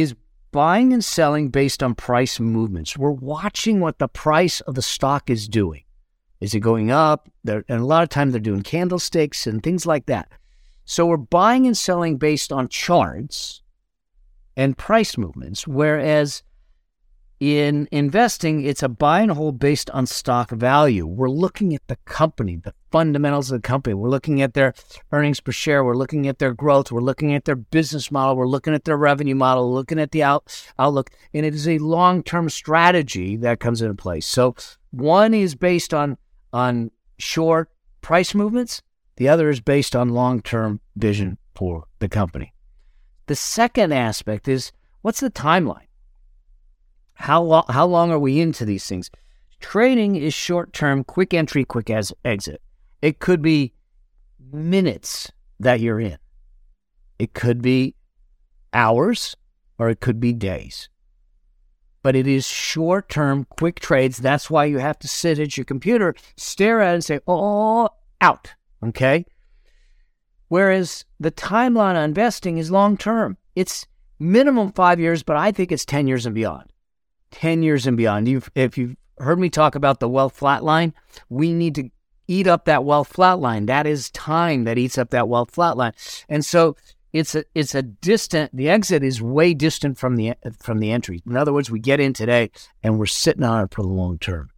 is 0.00 0.14
buying 0.52 0.92
and 0.92 1.04
selling 1.04 1.48
based 1.48 1.82
on 1.82 1.94
price 1.94 2.40
movements. 2.40 2.96
We're 2.96 3.10
watching 3.10 3.80
what 3.80 3.98
the 3.98 4.08
price 4.08 4.60
of 4.62 4.74
the 4.74 4.82
stock 4.82 5.28
is 5.28 5.48
doing. 5.48 5.82
Is 6.40 6.54
it 6.54 6.60
going 6.60 6.90
up? 6.90 7.28
They're, 7.44 7.64
and 7.68 7.80
a 7.80 7.86
lot 7.86 8.02
of 8.02 8.08
times 8.08 8.32
they're 8.32 8.40
doing 8.40 8.62
candlesticks 8.62 9.46
and 9.46 9.62
things 9.62 9.86
like 9.86 10.06
that. 10.06 10.30
So 10.84 11.06
we're 11.06 11.16
buying 11.16 11.66
and 11.66 11.76
selling 11.76 12.16
based 12.16 12.52
on 12.52 12.68
charts 12.68 13.62
and 14.56 14.78
price 14.78 15.18
movements, 15.18 15.66
whereas 15.66 16.42
in 17.38 17.86
investing, 17.92 18.64
it's 18.64 18.82
a 18.82 18.88
buy 18.88 19.20
and 19.20 19.30
hold 19.30 19.58
based 19.58 19.90
on 19.90 20.06
stock 20.06 20.50
value. 20.50 21.06
We're 21.06 21.28
looking 21.28 21.74
at 21.74 21.86
the 21.86 21.96
company, 22.06 22.56
the 22.56 22.72
fundamentals 22.90 23.50
of 23.50 23.60
the 23.60 23.66
company. 23.66 23.92
We're 23.92 24.08
looking 24.08 24.40
at 24.40 24.54
their 24.54 24.72
earnings 25.12 25.40
per 25.40 25.52
share. 25.52 25.84
We're 25.84 25.96
looking 25.96 26.26
at 26.28 26.38
their 26.38 26.54
growth. 26.54 26.90
We're 26.90 27.02
looking 27.02 27.34
at 27.34 27.44
their 27.44 27.56
business 27.56 28.10
model. 28.10 28.36
We're 28.36 28.46
looking 28.46 28.72
at 28.72 28.84
their 28.84 28.96
revenue 28.96 29.34
model, 29.34 29.72
looking 29.72 29.98
at 29.98 30.12
the 30.12 30.22
out, 30.22 30.64
outlook. 30.78 31.10
And 31.34 31.44
it 31.44 31.54
is 31.54 31.68
a 31.68 31.78
long 31.78 32.22
term 32.22 32.48
strategy 32.48 33.36
that 33.36 33.60
comes 33.60 33.82
into 33.82 33.94
place. 33.94 34.26
So 34.26 34.54
one 34.90 35.34
is 35.34 35.54
based 35.54 35.92
on, 35.92 36.16
on 36.54 36.90
short 37.18 37.70
price 38.00 38.34
movements, 38.34 38.80
the 39.16 39.28
other 39.28 39.50
is 39.50 39.60
based 39.60 39.94
on 39.94 40.10
long 40.10 40.40
term 40.40 40.80
vision 40.96 41.36
for 41.54 41.86
the 41.98 42.08
company. 42.08 42.54
The 43.26 43.36
second 43.36 43.92
aspect 43.92 44.48
is 44.48 44.72
what's 45.02 45.20
the 45.20 45.30
timeline? 45.30 45.85
How 47.16 47.42
long, 47.42 47.64
how 47.68 47.86
long 47.86 48.10
are 48.10 48.18
we 48.18 48.40
into 48.40 48.64
these 48.64 48.86
things? 48.86 49.10
Trading 49.58 50.16
is 50.16 50.34
short 50.34 50.72
term, 50.72 51.02
quick 51.02 51.34
entry, 51.34 51.64
quick 51.64 51.90
as 51.90 52.12
exit. 52.24 52.60
It 53.02 53.18
could 53.18 53.42
be 53.42 53.72
minutes 54.52 55.32
that 55.58 55.80
you're 55.80 56.00
in. 56.00 56.18
It 57.18 57.32
could 57.32 57.62
be 57.62 57.94
hours 58.72 59.36
or 59.78 59.88
it 59.88 60.00
could 60.00 60.20
be 60.20 60.32
days. 60.32 60.88
But 62.02 62.14
it 62.14 62.26
is 62.26 62.46
short 62.46 63.08
term, 63.08 63.46
quick 63.50 63.80
trades. 63.80 64.18
That's 64.18 64.48
why 64.48 64.66
you 64.66 64.78
have 64.78 64.98
to 65.00 65.08
sit 65.08 65.38
at 65.38 65.56
your 65.56 65.64
computer, 65.64 66.14
stare 66.36 66.80
at 66.80 66.92
it, 66.92 66.94
and 66.94 67.04
say, 67.04 67.20
oh, 67.26 67.88
out. 68.20 68.54
Okay. 68.84 69.26
Whereas 70.48 71.04
the 71.18 71.32
timeline 71.32 71.96
on 71.96 72.04
investing 72.04 72.58
is 72.58 72.70
long 72.70 72.96
term. 72.96 73.36
It's 73.56 73.86
minimum 74.18 74.72
five 74.72 75.00
years, 75.00 75.22
but 75.22 75.36
I 75.36 75.50
think 75.50 75.72
it's 75.72 75.84
10 75.84 76.06
years 76.06 76.26
and 76.26 76.34
beyond. 76.34 76.70
10 77.36 77.62
years 77.62 77.86
and 77.86 77.98
beyond. 77.98 78.26
You've, 78.28 78.50
if 78.54 78.78
you've 78.78 78.96
heard 79.18 79.38
me 79.38 79.50
talk 79.50 79.74
about 79.74 80.00
the 80.00 80.08
wealth 80.08 80.40
flatline, 80.40 80.94
we 81.28 81.52
need 81.52 81.74
to 81.74 81.90
eat 82.26 82.46
up 82.46 82.64
that 82.64 82.82
wealth 82.82 83.12
flatline. 83.12 83.66
That 83.66 83.86
is 83.86 84.10
time 84.10 84.64
that 84.64 84.78
eats 84.78 84.96
up 84.96 85.10
that 85.10 85.28
wealth 85.28 85.54
flatline. 85.54 85.92
And 86.30 86.42
so 86.42 86.76
it's 87.12 87.34
a 87.34 87.44
it's 87.54 87.74
a 87.74 87.82
distant 87.82 88.56
the 88.56 88.70
exit 88.70 89.02
is 89.02 89.20
way 89.20 89.52
distant 89.52 89.98
from 89.98 90.16
the 90.16 90.32
from 90.62 90.78
the 90.78 90.90
entry. 90.90 91.22
In 91.26 91.36
other 91.36 91.52
words, 91.52 91.70
we 91.70 91.78
get 91.78 92.00
in 92.00 92.14
today 92.14 92.50
and 92.82 92.98
we're 92.98 93.04
sitting 93.04 93.44
on 93.44 93.64
it 93.64 93.74
for 93.74 93.82
the 93.82 93.88
long 93.88 94.18
term. 94.18 94.48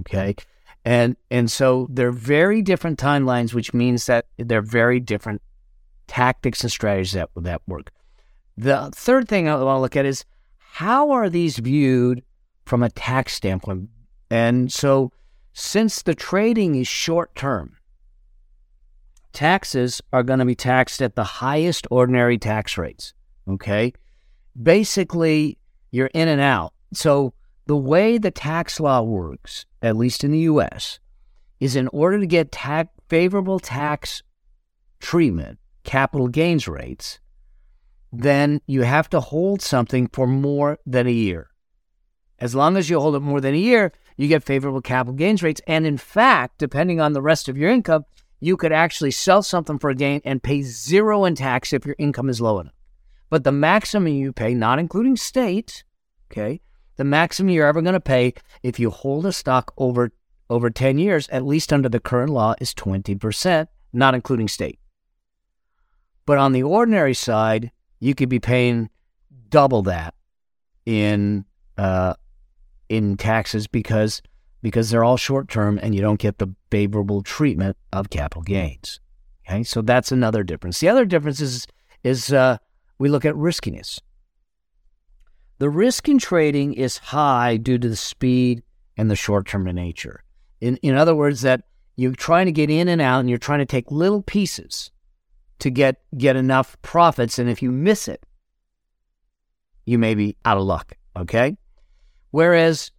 Okay? 0.00 0.34
And 0.84 1.16
and 1.30 1.48
so 1.48 1.86
they're 1.88 2.10
very 2.10 2.62
different 2.62 2.98
timelines, 2.98 3.54
which 3.54 3.72
means 3.72 4.06
that 4.06 4.26
they're 4.38 4.60
very 4.60 4.98
different 4.98 5.40
tactics 6.08 6.62
and 6.62 6.70
strategies 6.72 7.12
that 7.12 7.30
that 7.36 7.62
work. 7.68 7.92
The 8.56 8.90
third 8.92 9.28
thing 9.28 9.48
I 9.48 9.54
want 9.54 9.76
to 9.76 9.80
look 9.80 9.96
at 9.96 10.04
is 10.04 10.24
how 10.78 11.10
are 11.10 11.28
these 11.28 11.58
viewed 11.58 12.22
from 12.64 12.84
a 12.84 12.88
tax 12.88 13.34
standpoint? 13.34 13.88
And 14.30 14.72
so, 14.72 15.10
since 15.52 16.02
the 16.02 16.14
trading 16.14 16.76
is 16.76 16.86
short 16.86 17.34
term, 17.34 17.78
taxes 19.32 20.00
are 20.12 20.22
going 20.22 20.38
to 20.38 20.44
be 20.44 20.54
taxed 20.54 21.02
at 21.02 21.16
the 21.16 21.24
highest 21.24 21.88
ordinary 21.90 22.38
tax 22.38 22.78
rates. 22.78 23.12
Okay. 23.48 23.92
Basically, 24.62 25.58
you're 25.90 26.12
in 26.14 26.28
and 26.28 26.40
out. 26.40 26.74
So, 26.92 27.34
the 27.66 27.76
way 27.76 28.16
the 28.16 28.30
tax 28.30 28.78
law 28.78 29.02
works, 29.02 29.66
at 29.82 29.96
least 29.96 30.22
in 30.22 30.30
the 30.30 30.46
US, 30.52 31.00
is 31.58 31.74
in 31.74 31.88
order 31.88 32.20
to 32.20 32.26
get 32.26 32.56
favorable 33.08 33.58
tax 33.58 34.22
treatment, 35.00 35.58
capital 35.82 36.28
gains 36.28 36.68
rates, 36.68 37.18
then 38.12 38.60
you 38.66 38.82
have 38.82 39.08
to 39.10 39.20
hold 39.20 39.62
something 39.62 40.08
for 40.12 40.26
more 40.26 40.78
than 40.86 41.06
a 41.06 41.12
year. 41.12 41.50
As 42.38 42.54
long 42.54 42.76
as 42.76 42.88
you 42.88 43.00
hold 43.00 43.16
it 43.16 43.20
more 43.20 43.40
than 43.40 43.54
a 43.54 43.58
year, 43.58 43.92
you 44.16 44.28
get 44.28 44.44
favorable 44.44 44.80
capital 44.80 45.14
gains 45.14 45.42
rates. 45.42 45.60
And 45.66 45.86
in 45.86 45.96
fact, 45.96 46.58
depending 46.58 47.00
on 47.00 47.12
the 47.12 47.22
rest 47.22 47.48
of 47.48 47.56
your 47.56 47.70
income, 47.70 48.04
you 48.40 48.56
could 48.56 48.72
actually 48.72 49.10
sell 49.10 49.42
something 49.42 49.78
for 49.78 49.90
a 49.90 49.94
gain 49.94 50.20
and 50.24 50.42
pay 50.42 50.62
zero 50.62 51.24
in 51.24 51.34
tax 51.34 51.72
if 51.72 51.84
your 51.84 51.96
income 51.98 52.28
is 52.28 52.40
low 52.40 52.60
enough. 52.60 52.74
But 53.30 53.44
the 53.44 53.52
maximum 53.52 54.08
you 54.08 54.32
pay, 54.32 54.54
not 54.54 54.78
including 54.78 55.16
state, 55.16 55.84
okay, 56.30 56.60
the 56.96 57.04
maximum 57.04 57.50
you're 57.50 57.66
ever 57.66 57.82
going 57.82 57.94
to 57.94 58.00
pay 58.00 58.34
if 58.62 58.78
you 58.78 58.90
hold 58.90 59.26
a 59.26 59.32
stock 59.32 59.72
over 59.76 60.12
over 60.50 60.70
10 60.70 60.96
years, 60.96 61.28
at 61.28 61.44
least 61.44 61.74
under 61.74 61.90
the 61.90 62.00
current 62.00 62.32
law, 62.32 62.54
is 62.58 62.72
20%, 62.72 63.68
not 63.92 64.14
including 64.14 64.48
state. 64.48 64.78
But 66.24 66.38
on 66.38 66.52
the 66.52 66.62
ordinary 66.62 67.12
side, 67.12 67.70
you 68.00 68.14
could 68.14 68.28
be 68.28 68.40
paying 68.40 68.90
double 69.50 69.82
that 69.82 70.14
in 70.86 71.44
uh, 71.76 72.14
in 72.88 73.16
taxes 73.16 73.66
because 73.66 74.22
because 74.62 74.90
they're 74.90 75.04
all 75.04 75.16
short 75.16 75.48
term 75.48 75.78
and 75.82 75.94
you 75.94 76.00
don't 76.00 76.20
get 76.20 76.38
the 76.38 76.48
favorable 76.70 77.22
treatment 77.22 77.76
of 77.92 78.10
capital 78.10 78.42
gains. 78.42 79.00
Okay, 79.46 79.62
so 79.62 79.82
that's 79.82 80.12
another 80.12 80.42
difference. 80.42 80.80
The 80.80 80.88
other 80.88 81.04
difference 81.04 81.40
is 81.40 81.66
is 82.02 82.32
uh, 82.32 82.58
we 82.98 83.08
look 83.08 83.24
at 83.24 83.36
riskiness. 83.36 84.00
The 85.58 85.70
risk 85.70 86.08
in 86.08 86.18
trading 86.18 86.74
is 86.74 86.98
high 86.98 87.56
due 87.56 87.78
to 87.78 87.88
the 87.88 87.96
speed 87.96 88.62
and 88.96 89.10
the 89.10 89.16
short 89.16 89.46
term 89.46 89.64
nature. 89.64 90.22
In 90.60 90.76
in 90.78 90.94
other 90.94 91.14
words, 91.14 91.42
that 91.42 91.62
you're 91.96 92.12
trying 92.12 92.46
to 92.46 92.52
get 92.52 92.70
in 92.70 92.88
and 92.88 93.00
out 93.00 93.20
and 93.20 93.28
you're 93.28 93.38
trying 93.38 93.58
to 93.58 93.66
take 93.66 93.90
little 93.90 94.22
pieces 94.22 94.90
to 95.58 95.70
get 95.70 96.00
get 96.16 96.36
enough 96.36 96.80
profits 96.82 97.38
and 97.38 97.48
if 97.48 97.62
you 97.62 97.70
miss 97.70 98.08
it 98.08 98.24
you 99.84 99.98
may 99.98 100.14
be 100.14 100.36
out 100.44 100.58
of 100.58 100.64
luck 100.64 100.98
okay? 101.18 101.56
Whereas 102.30 102.90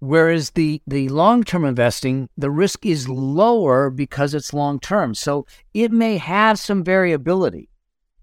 whereas 0.00 0.50
the 0.50 0.80
the 0.86 1.08
long-term 1.08 1.64
investing 1.64 2.28
the 2.36 2.50
risk 2.50 2.86
is 2.86 3.08
lower 3.08 3.90
because 3.90 4.32
it's 4.32 4.54
long 4.54 4.78
term 4.78 5.12
so 5.12 5.44
it 5.74 5.90
may 5.90 6.16
have 6.16 6.56
some 6.58 6.84
variability 6.84 7.68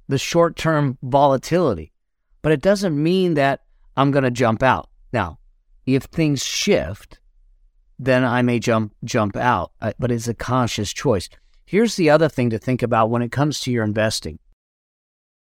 the 0.07 0.17
short-term 0.17 0.97
volatility 1.03 1.91
but 2.41 2.53
it 2.53 2.61
doesn't 2.61 3.01
mean 3.01 3.33
that 3.33 3.61
I'm 3.97 4.11
going 4.11 4.23
to 4.23 4.31
jump 4.31 4.61
out. 4.61 4.89
Now 5.11 5.39
if 5.85 6.03
things 6.03 6.43
shift 6.43 7.19
then 7.99 8.23
I 8.23 8.41
may 8.41 8.59
jump 8.59 8.93
jump 9.03 9.35
out 9.35 9.71
uh, 9.81 9.93
but 9.99 10.11
it's 10.11 10.29
a 10.29 10.33
conscious 10.33 10.93
choice 10.93 11.29
Here's 11.65 11.95
the 11.95 12.09
other 12.09 12.29
thing 12.29 12.51
to 12.51 12.59
think 12.59 12.83
about 12.83 13.09
when 13.09 13.21
it 13.21 13.31
comes 13.31 13.59
to 13.61 13.71
your 13.71 13.83
investing. 13.83 14.39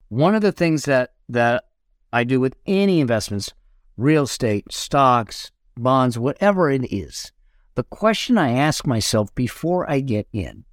One 0.08 0.36
of 0.36 0.42
the 0.42 0.52
things 0.52 0.86
that, 0.86 1.12
that 1.30 1.66
I 2.14 2.24
do 2.24 2.40
with 2.40 2.56
any 2.66 3.02
investments, 3.02 3.52
real 3.98 4.24
estate, 4.24 4.72
stocks, 4.72 5.52
bonds, 5.76 6.18
whatever 6.18 6.70
it 6.70 6.94
is, 6.94 7.32
the 7.76 7.84
question 7.84 8.38
I 8.38 8.52
ask 8.52 8.86
myself 8.86 9.34
before 9.36 9.90
I 9.90 10.00
get 10.00 10.28
in 10.32 10.64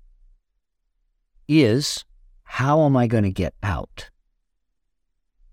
is 1.48 2.04
how 2.44 2.84
am 2.84 2.96
I 2.96 3.06
going 3.06 3.24
to 3.24 3.30
get 3.30 3.54
out? 3.62 4.10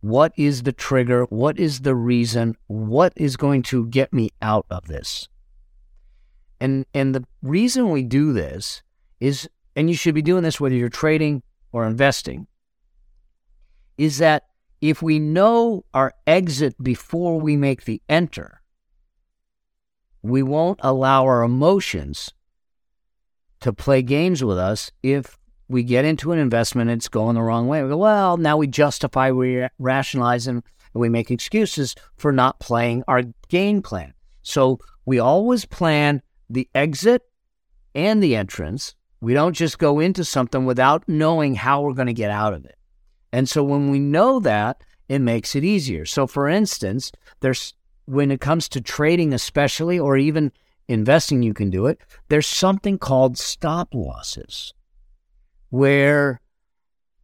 What 0.01 0.33
is 0.37 0.63
the 0.63 0.71
trigger? 0.71 1.23
What 1.25 1.57
is 1.57 1.81
the 1.81 1.95
reason? 1.95 2.55
What 2.67 3.13
is 3.15 3.35
going 3.35 3.63
to 3.63 3.87
get 3.87 4.13
me 4.13 4.29
out 4.41 4.65
of 4.69 4.87
this? 4.87 5.27
And 6.59 6.85
and 6.93 7.15
the 7.15 7.23
reason 7.41 7.89
we 7.89 8.03
do 8.03 8.33
this 8.33 8.83
is 9.19 9.49
and 9.77 9.91
you 9.91 9.95
should 9.95 10.15
be 10.15 10.23
doing 10.23 10.41
this 10.41 10.59
whether 10.59 10.75
you're 10.75 10.89
trading 10.89 11.43
or 11.71 11.85
investing, 11.85 12.47
is 13.95 14.17
that 14.17 14.47
if 14.81 15.03
we 15.03 15.19
know 15.19 15.85
our 15.93 16.13
exit 16.25 16.75
before 16.81 17.39
we 17.39 17.55
make 17.55 17.85
the 17.85 18.01
enter, 18.09 18.61
we 20.23 20.41
won't 20.41 20.79
allow 20.81 21.25
our 21.25 21.43
emotions 21.43 22.33
to 23.59 23.71
play 23.71 24.01
games 24.01 24.43
with 24.43 24.57
us 24.57 24.91
if 25.03 25.37
we 25.67 25.83
get 25.83 26.05
into 26.05 26.31
an 26.31 26.39
investment 26.39 26.89
and 26.89 26.99
it's 26.99 27.07
going 27.07 27.35
the 27.35 27.41
wrong 27.41 27.67
way. 27.67 27.83
We 27.83 27.89
go, 27.89 27.97
well, 27.97 28.37
now 28.37 28.57
we 28.57 28.65
justify, 28.65 29.29
we 29.29 29.67
rationalize, 29.77 30.47
and 30.47 30.63
we 30.93 31.07
make 31.07 31.29
excuses 31.29 31.93
for 32.15 32.31
not 32.31 32.59
playing 32.59 33.03
our 33.07 33.23
game 33.47 33.83
plan. 33.83 34.13
So 34.41 34.79
we 35.05 35.19
always 35.19 35.65
plan 35.65 36.23
the 36.49 36.67
exit 36.73 37.21
and 37.93 38.23
the 38.23 38.35
entrance 38.35 38.95
we 39.21 39.33
don't 39.33 39.53
just 39.53 39.79
go 39.79 39.99
into 39.99 40.23
something 40.23 40.65
without 40.65 41.07
knowing 41.07 41.55
how 41.55 41.81
we're 41.81 41.93
going 41.93 42.07
to 42.07 42.13
get 42.13 42.31
out 42.31 42.53
of 42.53 42.65
it. 42.65 42.75
And 43.31 43.49
so 43.49 43.63
when 43.63 43.89
we 43.89 43.99
know 43.99 44.39
that, 44.39 44.83
it 45.09 45.19
makes 45.19 45.55
it 45.55 45.63
easier. 45.63 46.05
So 46.05 46.27
for 46.27 46.47
instance, 46.47 47.11
there's 47.39 47.73
when 48.05 48.31
it 48.31 48.41
comes 48.41 48.69
to 48.69 48.81
trading 48.81 49.33
especially 49.33 49.99
or 49.99 50.17
even 50.17 50.51
investing 50.87 51.43
you 51.43 51.53
can 51.53 51.69
do 51.69 51.87
it, 51.87 51.99
there's 52.29 52.47
something 52.47 52.97
called 52.97 53.37
stop 53.37 53.93
losses 53.93 54.73
where 55.69 56.39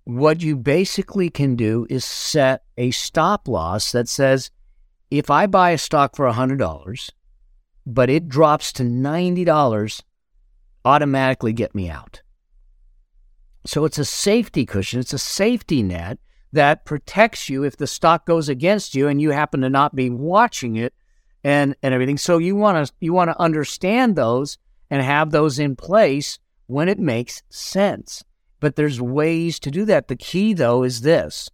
what 0.03 0.43
you 0.43 0.57
basically 0.57 1.29
can 1.29 1.55
do 1.55 1.87
is 1.89 2.03
set 2.03 2.63
a 2.77 2.91
stop 2.91 3.47
loss 3.47 3.93
that 3.93 4.09
says 4.09 4.51
if 5.09 5.29
I 5.29 5.45
buy 5.47 5.71
a 5.71 5.77
stock 5.77 6.15
for 6.15 6.29
$100 6.29 7.09
but 7.85 8.09
it 8.09 8.29
drops 8.29 8.71
to 8.73 8.83
$90 8.83 10.01
automatically 10.85 11.53
get 11.53 11.73
me 11.73 11.89
out. 11.89 12.21
So 13.65 13.85
it's 13.85 13.97
a 13.97 14.05
safety 14.05 14.65
cushion, 14.65 14.99
it's 14.99 15.13
a 15.13 15.17
safety 15.17 15.83
net 15.83 16.19
that 16.51 16.85
protects 16.85 17.49
you 17.49 17.63
if 17.63 17.77
the 17.77 17.87
stock 17.87 18.25
goes 18.25 18.47
against 18.47 18.93
you 18.93 19.07
and 19.07 19.21
you 19.21 19.31
happen 19.31 19.61
to 19.61 19.69
not 19.69 19.95
be 19.95 20.09
watching 20.09 20.75
it 20.75 20.93
and 21.43 21.75
and 21.81 21.93
everything. 21.93 22.17
So 22.17 22.37
you 22.37 22.55
want 22.55 22.87
to 22.87 22.93
you 22.99 23.13
want 23.13 23.29
to 23.29 23.41
understand 23.41 24.15
those 24.15 24.57
and 24.89 25.01
have 25.01 25.31
those 25.31 25.59
in 25.59 25.75
place 25.75 26.39
when 26.67 26.87
it 26.87 26.99
makes 26.99 27.41
sense. 27.49 28.23
But 28.59 28.75
there's 28.75 29.01
ways 29.01 29.59
to 29.59 29.71
do 29.71 29.85
that. 29.85 30.07
The 30.07 30.15
key 30.15 30.53
though 30.53 30.83
is 30.83 31.01
this. 31.01 31.49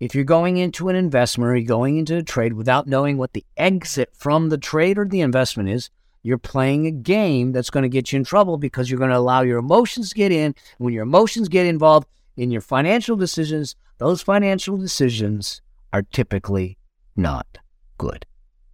If 0.00 0.14
you're 0.14 0.24
going 0.24 0.56
into 0.56 0.88
an 0.88 0.96
investment 0.96 1.50
or 1.50 1.56
you're 1.56 1.66
going 1.66 1.98
into 1.98 2.16
a 2.16 2.22
trade 2.22 2.52
without 2.52 2.86
knowing 2.86 3.16
what 3.16 3.32
the 3.32 3.44
exit 3.56 4.10
from 4.14 4.48
the 4.48 4.58
trade 4.58 4.98
or 4.98 5.06
the 5.06 5.20
investment 5.20 5.68
is, 5.68 5.90
you're 6.24 6.38
playing 6.38 6.86
a 6.86 6.90
game 6.90 7.52
that's 7.52 7.70
going 7.70 7.82
to 7.82 7.88
get 7.88 8.10
you 8.10 8.16
in 8.16 8.24
trouble 8.24 8.56
because 8.56 8.90
you're 8.90 8.98
going 8.98 9.10
to 9.10 9.16
allow 9.16 9.42
your 9.42 9.58
emotions 9.58 10.08
to 10.08 10.14
get 10.14 10.32
in. 10.32 10.54
When 10.78 10.94
your 10.94 11.02
emotions 11.02 11.48
get 11.48 11.66
involved 11.66 12.08
in 12.36 12.50
your 12.50 12.62
financial 12.62 13.14
decisions, 13.14 13.76
those 13.98 14.22
financial 14.22 14.78
decisions 14.78 15.60
are 15.92 16.02
typically 16.02 16.78
not 17.14 17.58
good. 17.98 18.24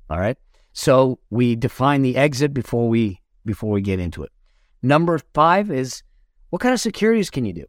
All 0.08 0.20
right. 0.20 0.38
So 0.72 1.18
we 1.30 1.56
define 1.56 2.02
the 2.02 2.16
exit 2.16 2.54
before 2.54 2.88
we 2.88 3.20
before 3.44 3.70
we 3.70 3.80
get 3.80 3.98
into 3.98 4.22
it. 4.22 4.30
Number 4.80 5.18
five 5.34 5.72
is 5.72 6.04
what 6.50 6.62
kind 6.62 6.72
of 6.72 6.80
securities 6.80 7.30
can 7.30 7.44
you 7.44 7.52
do? 7.52 7.66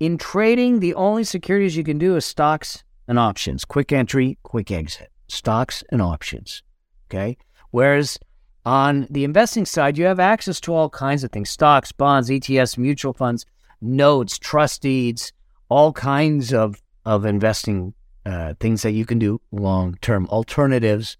In 0.00 0.16
trading, 0.16 0.80
the 0.80 0.94
only 0.94 1.24
securities 1.24 1.76
you 1.76 1.84
can 1.84 1.98
do 1.98 2.16
is 2.16 2.24
stocks 2.24 2.82
and 3.06 3.18
options. 3.18 3.66
Quick 3.66 3.92
entry, 3.92 4.38
quick 4.42 4.70
exit. 4.70 5.10
Stocks 5.28 5.84
and 5.90 6.00
options. 6.00 6.62
Okay. 7.10 7.36
Whereas 7.70 8.18
on 8.64 9.06
the 9.10 9.24
investing 9.24 9.64
side, 9.64 9.96
you 9.96 10.04
have 10.04 10.20
access 10.20 10.60
to 10.62 10.74
all 10.74 10.90
kinds 10.90 11.24
of 11.24 11.32
things 11.32 11.50
stocks, 11.50 11.92
bonds, 11.92 12.28
ETFs, 12.28 12.76
mutual 12.76 13.12
funds, 13.12 13.46
notes, 13.80 14.38
trust 14.38 14.82
deeds, 14.82 15.32
all 15.68 15.92
kinds 15.92 16.52
of, 16.52 16.82
of 17.04 17.24
investing 17.24 17.94
uh, 18.26 18.54
things 18.60 18.82
that 18.82 18.92
you 18.92 19.06
can 19.06 19.18
do 19.18 19.40
long 19.52 19.96
term, 20.00 20.26
alternatives. 20.26 21.16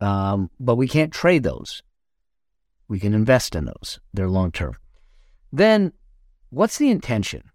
Um, 0.00 0.50
but 0.58 0.76
we 0.76 0.88
can't 0.88 1.12
trade 1.12 1.42
those. 1.42 1.82
We 2.88 2.98
can 2.98 3.14
invest 3.14 3.54
in 3.54 3.66
those. 3.66 4.00
They're 4.12 4.28
long 4.28 4.50
term. 4.50 4.76
Then, 5.52 5.92
what's 6.50 6.78
the 6.78 6.90
intention? 6.90 7.50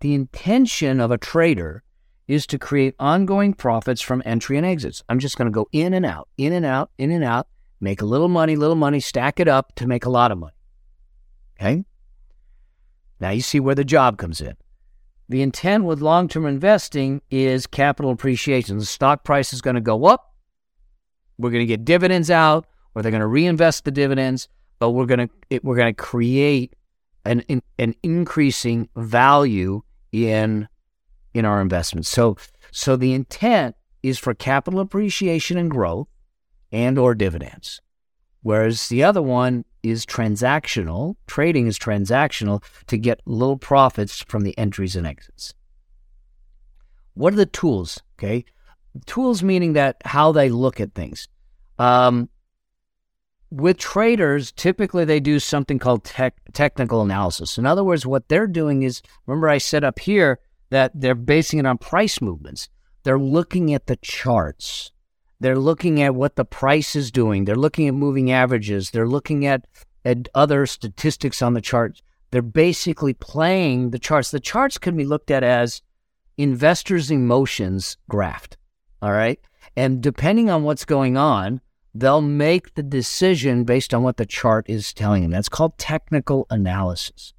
The 0.00 0.14
intention 0.14 1.00
of 1.00 1.10
a 1.10 1.18
trader 1.18 1.82
is 2.28 2.46
to 2.48 2.58
create 2.58 2.94
ongoing 2.98 3.54
profits 3.54 4.02
from 4.02 4.22
entry 4.24 4.56
and 4.56 4.66
exits. 4.66 5.02
I'm 5.08 5.18
just 5.18 5.38
going 5.38 5.46
to 5.46 5.54
go 5.54 5.68
in 5.72 5.94
and 5.94 6.04
out, 6.04 6.28
in 6.36 6.52
and 6.52 6.66
out, 6.66 6.90
in 6.98 7.10
and 7.10 7.24
out, 7.24 7.46
make 7.80 8.02
a 8.02 8.06
little 8.06 8.28
money, 8.28 8.56
little 8.56 8.76
money, 8.76 9.00
stack 9.00 9.40
it 9.40 9.48
up 9.48 9.74
to 9.76 9.86
make 9.86 10.04
a 10.04 10.10
lot 10.10 10.32
of 10.32 10.38
money. 10.38 10.54
Okay? 11.58 11.84
Now 13.20 13.30
you 13.30 13.40
see 13.40 13.60
where 13.60 13.74
the 13.74 13.84
job 13.84 14.18
comes 14.18 14.40
in. 14.40 14.56
The 15.28 15.42
intent 15.42 15.84
with 15.84 16.00
long 16.00 16.28
term 16.28 16.46
investing 16.46 17.20
is 17.30 17.66
capital 17.66 18.10
appreciation. 18.10 18.78
The 18.78 18.84
stock 18.84 19.24
price 19.24 19.52
is 19.52 19.60
going 19.60 19.74
to 19.74 19.80
go 19.80 20.04
up. 20.04 20.34
We're 21.38 21.50
going 21.50 21.62
to 21.62 21.66
get 21.66 21.84
dividends 21.84 22.30
out, 22.30 22.66
or 22.94 23.02
they're 23.02 23.10
going 23.10 23.20
to 23.20 23.26
reinvest 23.26 23.84
the 23.84 23.90
dividends, 23.90 24.48
but 24.78 24.90
we're 24.90 25.06
going 25.06 25.28
to 25.28 25.60
we're 25.62 25.76
going 25.76 25.94
to 25.94 26.02
create 26.02 26.74
an 27.24 27.42
an 27.78 27.94
increasing 28.02 28.88
value 28.96 29.82
in 30.12 30.68
in 31.34 31.44
our 31.44 31.60
investments. 31.60 32.08
So 32.08 32.36
so 32.70 32.96
the 32.96 33.12
intent 33.12 33.74
is 34.02 34.18
for 34.18 34.32
capital 34.32 34.80
appreciation 34.80 35.58
and 35.58 35.70
growth 35.70 36.08
and 36.76 36.98
or 36.98 37.14
dividends. 37.14 37.80
Whereas 38.42 38.88
the 38.88 39.02
other 39.02 39.22
one 39.22 39.64
is 39.82 40.04
transactional. 40.04 41.16
Trading 41.26 41.66
is 41.66 41.78
transactional 41.78 42.62
to 42.86 42.98
get 42.98 43.22
little 43.24 43.56
profits 43.56 44.22
from 44.28 44.42
the 44.42 44.56
entries 44.58 44.94
and 44.94 45.06
exits. 45.06 45.54
What 47.14 47.32
are 47.32 47.36
the 47.36 47.46
tools? 47.46 48.02
Okay. 48.18 48.44
Tools 49.06 49.42
meaning 49.42 49.72
that 49.72 49.96
how 50.04 50.32
they 50.32 50.50
look 50.50 50.78
at 50.78 50.94
things. 50.94 51.28
Um, 51.78 52.28
with 53.50 53.78
traders, 53.78 54.52
typically 54.52 55.06
they 55.06 55.20
do 55.20 55.38
something 55.38 55.78
called 55.78 56.04
tech, 56.04 56.34
technical 56.52 57.00
analysis. 57.00 57.56
In 57.56 57.64
other 57.64 57.84
words, 57.84 58.04
what 58.04 58.28
they're 58.28 58.46
doing 58.46 58.82
is 58.82 59.00
remember, 59.26 59.48
I 59.48 59.58
said 59.58 59.82
up 59.82 59.98
here 59.98 60.40
that 60.68 60.92
they're 60.94 61.14
basing 61.14 61.58
it 61.58 61.66
on 61.66 61.78
price 61.78 62.20
movements. 62.20 62.68
They're 63.02 63.18
looking 63.18 63.72
at 63.72 63.86
the 63.86 63.96
charts. 63.96 64.92
They're 65.40 65.58
looking 65.58 66.00
at 66.00 66.14
what 66.14 66.36
the 66.36 66.44
price 66.44 66.96
is 66.96 67.10
doing. 67.10 67.44
They're 67.44 67.56
looking 67.56 67.88
at 67.88 67.94
moving 67.94 68.30
averages. 68.30 68.90
They're 68.90 69.08
looking 69.08 69.46
at, 69.46 69.66
at 70.04 70.28
other 70.34 70.66
statistics 70.66 71.42
on 71.42 71.54
the 71.54 71.60
chart. 71.60 72.00
They're 72.30 72.42
basically 72.42 73.14
playing 73.14 73.90
the 73.90 73.98
charts. 73.98 74.30
The 74.30 74.40
charts 74.40 74.78
can 74.78 74.96
be 74.96 75.04
looked 75.04 75.30
at 75.30 75.44
as 75.44 75.82
investors' 76.36 77.10
emotions 77.10 77.96
graphed. 78.10 78.56
All 79.02 79.12
right. 79.12 79.38
And 79.76 80.02
depending 80.02 80.48
on 80.48 80.62
what's 80.62 80.84
going 80.84 81.16
on, 81.16 81.60
they'll 81.94 82.22
make 82.22 82.74
the 82.74 82.82
decision 82.82 83.64
based 83.64 83.92
on 83.92 84.02
what 84.02 84.16
the 84.16 84.26
chart 84.26 84.66
is 84.68 84.92
telling 84.92 85.22
them. 85.22 85.30
That's 85.30 85.48
called 85.48 85.78
technical 85.78 86.46
analysis. 86.50 87.34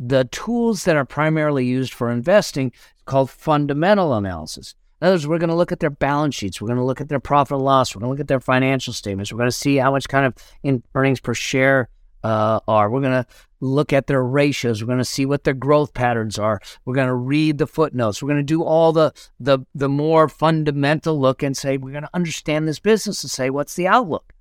The 0.00 0.24
tools 0.24 0.84
that 0.84 0.96
are 0.96 1.04
primarily 1.04 1.64
used 1.64 1.92
for 1.92 2.10
investing 2.10 2.72
called 3.04 3.30
fundamental 3.30 4.14
analysis. 4.14 4.74
In 5.00 5.06
other 5.06 5.14
words, 5.14 5.26
we're 5.26 5.38
going 5.38 5.50
to 5.50 5.56
look 5.56 5.72
at 5.72 5.80
their 5.80 5.90
balance 5.90 6.34
sheets. 6.34 6.60
We're 6.60 6.68
going 6.68 6.78
to 6.78 6.84
look 6.84 7.00
at 7.00 7.08
their 7.08 7.20
profit 7.20 7.56
and 7.56 7.64
loss. 7.64 7.94
We're 7.94 8.00
going 8.00 8.08
to 8.08 8.12
look 8.12 8.20
at 8.20 8.28
their 8.28 8.40
financial 8.40 8.92
statements. 8.92 9.32
We're 9.32 9.38
going 9.38 9.50
to 9.50 9.52
see 9.52 9.76
how 9.76 9.90
much 9.90 10.08
kind 10.08 10.26
of 10.26 10.34
in 10.62 10.82
earnings 10.94 11.20
per 11.20 11.34
share 11.34 11.88
uh, 12.22 12.60
are. 12.66 12.90
We're 12.90 13.02
going 13.02 13.24
to 13.24 13.26
look 13.60 13.92
at 13.92 14.06
their 14.06 14.22
ratios. 14.22 14.82
We're 14.82 14.88
going 14.88 14.98
to 14.98 15.04
see 15.04 15.26
what 15.26 15.44
their 15.44 15.54
growth 15.54 15.94
patterns 15.94 16.38
are. 16.38 16.60
We're 16.84 16.94
going 16.94 17.08
to 17.08 17.14
read 17.14 17.58
the 17.58 17.66
footnotes. 17.66 18.22
We're 18.22 18.28
going 18.28 18.40
to 18.40 18.42
do 18.42 18.62
all 18.62 18.92
the 18.92 19.12
the 19.38 19.60
the 19.74 19.88
more 19.88 20.28
fundamental 20.28 21.20
look 21.20 21.42
and 21.42 21.56
say 21.56 21.76
we're 21.76 21.92
going 21.92 22.04
to 22.04 22.10
understand 22.14 22.66
this 22.66 22.80
business 22.80 23.22
and 23.22 23.30
say 23.30 23.50
what's 23.50 23.74
the 23.74 23.86
outlook. 23.86 24.32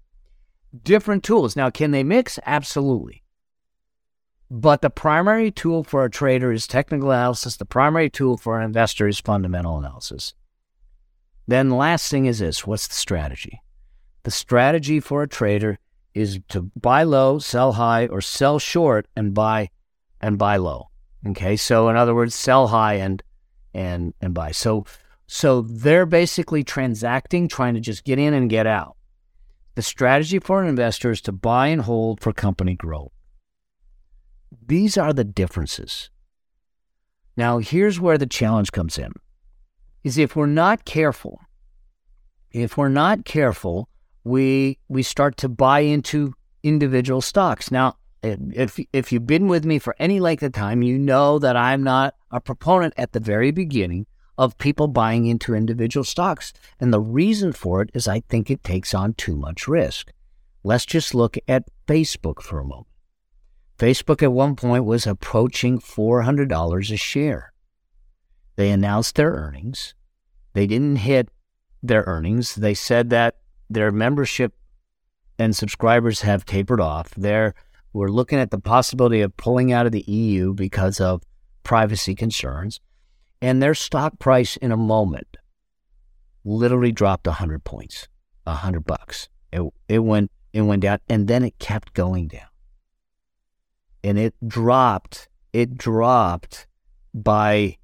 Different 0.84 1.24
tools. 1.24 1.56
Now, 1.56 1.70
can 1.70 1.92
they 1.92 2.04
mix? 2.04 2.40
Absolutely. 2.46 3.24
But 4.50 4.82
the 4.82 4.90
primary 4.90 5.52
tool 5.52 5.84
for 5.84 6.06
a 6.06 6.12
trader 6.12 6.52
is 6.52 6.68
technical 6.68 7.12
analysis. 7.12 7.58
The 7.58 7.66
primary 7.66 8.10
tool 8.10 8.38
for 8.38 8.60
an 8.60 8.66
investor 8.66 9.08
is 9.08 9.20
fundamental 9.20 9.78
analysis. 9.78 10.34
Then 11.48 11.70
the 11.70 11.76
last 11.76 12.10
thing 12.10 12.26
is 12.26 12.40
this 12.40 12.66
what's 12.66 12.88
the 12.88 12.94
strategy? 12.94 13.62
The 14.24 14.32
strategy 14.32 15.00
for 15.00 15.24
a 15.24 15.28
trader 15.28 15.78
is 16.14 16.40
to 16.50 16.62
buy 16.80 17.04
low, 17.04 17.40
sell 17.40 17.74
high, 17.74 18.08
or 18.08 18.22
sell 18.22 18.60
short 18.60 19.08
and 19.16 19.34
buy 19.34 19.70
and 20.22 20.38
buy 20.38 20.58
low. 20.58 20.90
Okay. 21.28 21.56
So 21.56 21.90
in 21.90 21.96
other 21.96 22.16
words, 22.16 22.36
sell 22.36 22.68
high 22.68 22.96
and 22.96 23.22
and 23.74 24.14
and 24.22 24.34
buy. 24.34 24.52
So 24.52 24.86
so 25.28 25.62
they're 25.62 26.06
basically 26.06 26.64
transacting, 26.64 27.48
trying 27.48 27.74
to 27.74 27.80
just 27.80 28.04
get 28.04 28.20
in 28.20 28.34
and 28.34 28.50
get 28.50 28.68
out. 28.68 28.96
The 29.76 29.82
strategy 29.82 30.40
for 30.40 30.62
an 30.62 30.70
investor 30.70 31.12
is 31.12 31.22
to 31.22 31.32
buy 31.32 31.68
and 31.68 31.82
hold 31.82 32.22
for 32.22 32.32
company 32.32 32.76
growth. 32.76 33.12
These 34.66 34.98
are 34.98 35.14
the 35.14 35.24
differences. 35.24 36.12
Now, 37.36 37.58
here's 37.58 38.00
where 38.00 38.20
the 38.20 38.28
challenge 38.28 38.72
comes 38.72 39.00
in 39.00 39.14
is 40.04 40.18
if 40.18 40.36
we're 40.36 40.46
not 40.46 40.86
careful, 40.86 41.42
if 42.52 42.78
we're 42.78 42.90
not 42.90 43.26
careful, 43.26 43.90
we 44.24 44.78
we 44.88 45.04
start 45.04 45.38
to 45.38 45.50
buy 45.50 45.82
into 45.82 46.34
individual 46.62 47.22
stocks. 47.22 47.72
Now, 47.72 47.98
if 48.22 48.80
if 48.94 49.12
you've 49.12 49.28
been 49.28 49.48
with 49.48 49.66
me 49.66 49.80
for 49.80 49.96
any 50.00 50.20
length 50.20 50.44
of 50.44 50.54
time, 50.54 50.82
you 50.82 50.98
know 50.98 51.40
that 51.40 51.56
I'm 51.56 51.84
not 51.84 52.16
a 52.32 52.40
proponent 52.40 52.94
at 52.98 53.12
the 53.12 53.20
very 53.20 53.52
beginning 53.52 54.06
of 54.38 54.58
people 54.58 54.88
buying 54.88 55.28
into 55.28 55.54
individual 55.54 56.04
stocks. 56.04 56.54
And 56.80 56.92
the 56.94 57.00
reason 57.00 57.54
for 57.54 57.82
it 57.82 57.92
is 57.94 58.08
I 58.08 58.22
think 58.22 58.50
it 58.50 58.64
takes 58.64 58.94
on 58.94 59.14
too 59.14 59.36
much 59.36 59.68
risk. 59.68 60.12
Let's 60.64 60.86
just 60.86 61.14
look 61.14 61.38
at 61.48 61.70
Facebook 61.88 62.42
for 62.42 62.60
a 62.60 62.66
moment. 62.66 62.88
Facebook 63.78 64.24
at 64.24 64.32
one 64.32 64.56
point 64.56 64.86
was 64.86 65.06
approaching 65.06 65.80
$400 65.80 66.92
a 66.92 66.98
share. 66.98 67.53
They 68.56 68.70
announced 68.70 69.16
their 69.16 69.32
earnings. 69.32 69.96
They 70.54 70.68
didn't 70.68 70.98
hit 70.98 71.30
their 71.82 72.04
earnings. 72.06 72.56
They 72.56 72.74
said 72.74 73.10
that 73.10 73.38
their 73.70 73.92
membership 73.92 74.54
and 75.40 75.56
subscribers 75.56 76.22
have 76.22 76.46
tapered 76.46 76.80
off. 76.80 77.12
They're 77.16 77.54
we're 77.92 78.10
looking 78.10 78.40
at 78.40 78.50
the 78.50 78.60
possibility 78.60 79.22
of 79.22 79.38
pulling 79.38 79.72
out 79.72 79.86
of 79.86 79.92
the 79.92 80.02
EU 80.02 80.54
because 80.54 81.00
of 81.00 81.22
privacy 81.62 82.16
concerns. 82.16 82.80
And 83.40 83.62
their 83.62 83.76
stock 83.76 84.18
price 84.18 84.58
in 84.58 84.72
a 84.72 84.78
moment 84.78 85.38
literally 86.44 86.92
dropped 86.92 87.28
100 87.28 87.64
points, 87.64 88.08
100 88.46 88.80
bucks. 88.86 89.30
It, 89.52 89.62
it 89.88 90.00
went 90.00 90.32
it 90.54 90.62
went 90.62 90.82
down 90.84 91.00
and 91.10 91.28
then 91.28 91.44
it 91.44 91.60
kept 91.60 91.94
going 91.94 92.28
down. 92.28 92.48
And 94.04 94.18
it 94.18 94.36
dropped, 94.46 95.28
it 95.52 95.78
dropped 95.78 96.68
by 97.14 97.78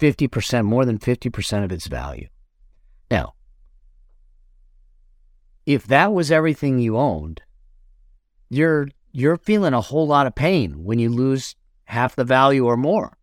50%, 0.00 0.64
more 0.64 0.84
than 0.84 0.98
50% 0.98 1.64
of 1.64 1.72
its 1.72 1.86
value. 1.86 2.28
Now, 3.10 3.34
if 5.66 5.86
that 5.86 6.12
was 6.12 6.30
everything 6.30 6.78
you 6.78 6.96
owned, 6.96 7.42
you're 8.48 8.88
you're 9.12 9.36
feeling 9.36 9.74
a 9.74 9.80
whole 9.80 10.06
lot 10.06 10.26
of 10.26 10.34
pain 10.34 10.84
when 10.84 10.98
you 10.98 11.10
lose 11.10 11.56
half 11.84 12.16
the 12.16 12.24
value 12.24 12.64
or 12.64 12.76
more. 12.76 13.18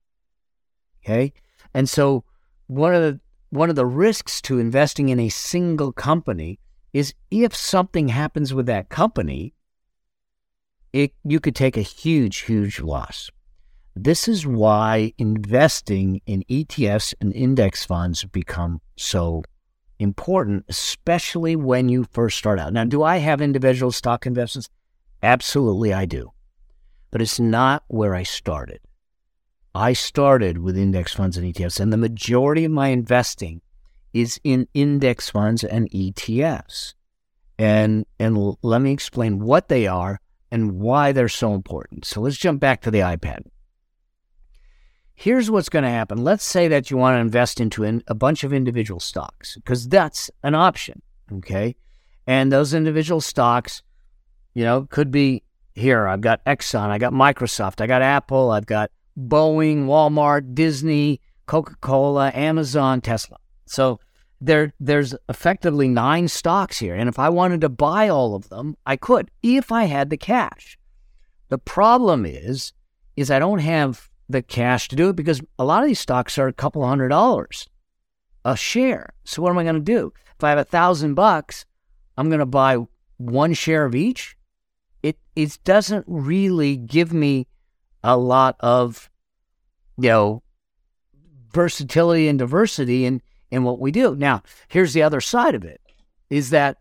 Okay? 1.03 1.33
And 1.73 1.89
so 1.89 2.23
one 2.67 2.93
of 2.93 3.01
the 3.01 3.19
one 3.49 3.69
of 3.69 3.75
the 3.75 3.85
risks 3.85 4.41
to 4.41 4.59
investing 4.59 5.09
in 5.09 5.19
a 5.19 5.29
single 5.29 5.91
company 5.93 6.59
is 6.93 7.13
if 7.31 7.55
something 7.55 8.09
happens 8.09 8.53
with 8.53 8.65
that 8.65 8.89
company, 8.89 9.53
it, 10.91 11.13
you 11.23 11.39
could 11.39 11.55
take 11.55 11.77
a 11.77 11.81
huge, 11.81 12.39
huge 12.39 12.81
loss. 12.81 13.29
This 13.99 14.27
is 14.27 14.45
why 14.45 15.11
investing 15.17 16.21
in 16.27 16.43
ETFs 16.49 17.15
and 17.19 17.33
index 17.33 17.83
funds 17.83 18.23
become 18.25 18.79
so 18.95 19.43
important, 19.97 20.65
especially 20.69 21.55
when 21.55 21.89
you 21.89 22.05
first 22.11 22.37
start 22.37 22.59
out. 22.59 22.73
Now, 22.73 22.85
do 22.85 23.01
I 23.01 23.17
have 23.17 23.41
individual 23.41 23.91
stock 23.91 24.27
investments? 24.27 24.69
Absolutely, 25.23 25.93
I 25.93 26.05
do. 26.05 26.31
But 27.09 27.23
it's 27.23 27.39
not 27.39 27.83
where 27.87 28.13
I 28.13 28.21
started. 28.21 28.81
I 29.73 29.93
started 29.93 30.59
with 30.59 30.77
index 30.77 31.15
funds 31.15 31.35
and 31.35 31.51
ETFs, 31.51 31.79
and 31.79 31.91
the 31.91 31.97
majority 31.97 32.65
of 32.65 32.71
my 32.71 32.89
investing 32.89 33.61
is 34.13 34.39
in 34.43 34.67
index 34.75 35.31
funds 35.31 35.63
and 35.63 35.89
ETFs. 35.89 36.93
And, 37.57 38.05
and 38.19 38.55
let 38.61 38.81
me 38.81 38.91
explain 38.91 39.39
what 39.39 39.69
they 39.69 39.87
are 39.87 40.19
and 40.51 40.73
why 40.73 41.13
they're 41.13 41.29
so 41.29 41.55
important. 41.55 42.05
So 42.05 42.21
let's 42.21 42.37
jump 42.37 42.59
back 42.59 42.81
to 42.81 42.91
the 42.91 42.99
iPad. 42.99 43.41
Here's 45.19 45.49
what's 45.49 45.67
going 45.67 45.83
to 45.83 45.89
happen. 45.89 46.23
Let's 46.23 46.43
say 46.43 46.67
that 46.67 46.91
you 46.91 46.97
want 46.97 47.15
to 47.15 47.19
invest 47.19 47.59
into 47.59 47.83
in, 47.83 48.03
a 48.07 48.13
bunch 48.13 48.43
of 48.43 48.53
individual 48.53 48.99
stocks 48.99 49.55
because 49.55 49.89
that's 49.89 50.29
an 50.43 50.53
option. 50.53 51.01
Okay. 51.33 51.75
And 52.27 52.51
those 52.51 52.75
individual 52.75 53.19
stocks, 53.19 53.81
you 54.53 54.63
know, 54.63 54.83
could 54.83 55.09
be 55.09 55.41
here. 55.73 56.07
I've 56.07 56.21
got 56.21 56.45
Exxon, 56.45 56.89
I 56.89 56.99
got 56.99 57.13
Microsoft, 57.13 57.81
I 57.81 57.87
got 57.87 58.03
Apple, 58.03 58.51
I've 58.51 58.67
got 58.67 58.91
Boeing, 59.17 59.85
Walmart, 59.85 60.53
Disney, 60.53 61.19
Coca 61.47 61.73
Cola, 61.81 62.31
Amazon, 62.35 63.01
Tesla. 63.01 63.37
So 63.65 63.99
there, 64.39 64.71
there's 64.79 65.15
effectively 65.29 65.87
nine 65.87 66.27
stocks 66.27 66.77
here. 66.77 66.93
And 66.93 67.09
if 67.09 67.17
I 67.17 67.29
wanted 67.29 67.61
to 67.61 67.69
buy 67.69 68.07
all 68.07 68.35
of 68.35 68.49
them, 68.49 68.77
I 68.85 68.97
could 68.97 69.31
if 69.41 69.71
I 69.71 69.85
had 69.85 70.11
the 70.11 70.17
cash. 70.17 70.77
The 71.49 71.57
problem 71.57 72.23
is, 72.23 72.71
is 73.15 73.31
I 73.31 73.39
don't 73.39 73.59
have 73.59 74.11
the 74.29 74.41
cash 74.41 74.87
to 74.89 74.95
do 74.95 75.09
it 75.09 75.15
because 75.15 75.41
a 75.57 75.65
lot 75.65 75.83
of 75.83 75.87
these 75.87 75.99
stocks 75.99 76.37
are 76.37 76.47
a 76.47 76.53
couple 76.53 76.85
hundred 76.85 77.09
dollars 77.09 77.67
a 78.47 78.55
share. 78.55 79.13
So 79.25 79.41
what 79.41 79.49
am 79.49 79.57
I 79.57 79.63
going 79.63 79.75
to 79.75 79.81
do? 79.81 80.13
If 80.37 80.43
I 80.43 80.49
have 80.49 80.57
a 80.57 80.63
thousand 80.63 81.15
bucks, 81.15 81.65
I'm 82.17 82.29
going 82.29 82.39
to 82.39 82.45
buy 82.45 82.77
one 83.17 83.53
share 83.53 83.83
of 83.83 83.93
each. 83.93 84.37
It 85.03 85.19
it 85.35 85.59
doesn't 85.65 86.05
really 86.07 86.77
give 86.77 87.11
me 87.11 87.47
a 88.03 88.17
lot 88.17 88.55
of 88.61 89.09
you 89.97 90.09
know 90.09 90.43
versatility 91.51 92.29
and 92.29 92.39
diversity 92.39 93.05
in 93.05 93.21
in 93.51 93.63
what 93.63 93.79
we 93.79 93.91
do. 93.91 94.15
Now, 94.15 94.43
here's 94.69 94.93
the 94.93 95.03
other 95.03 95.21
side 95.21 95.53
of 95.53 95.65
it 95.65 95.81
is 96.29 96.49
that 96.51 96.77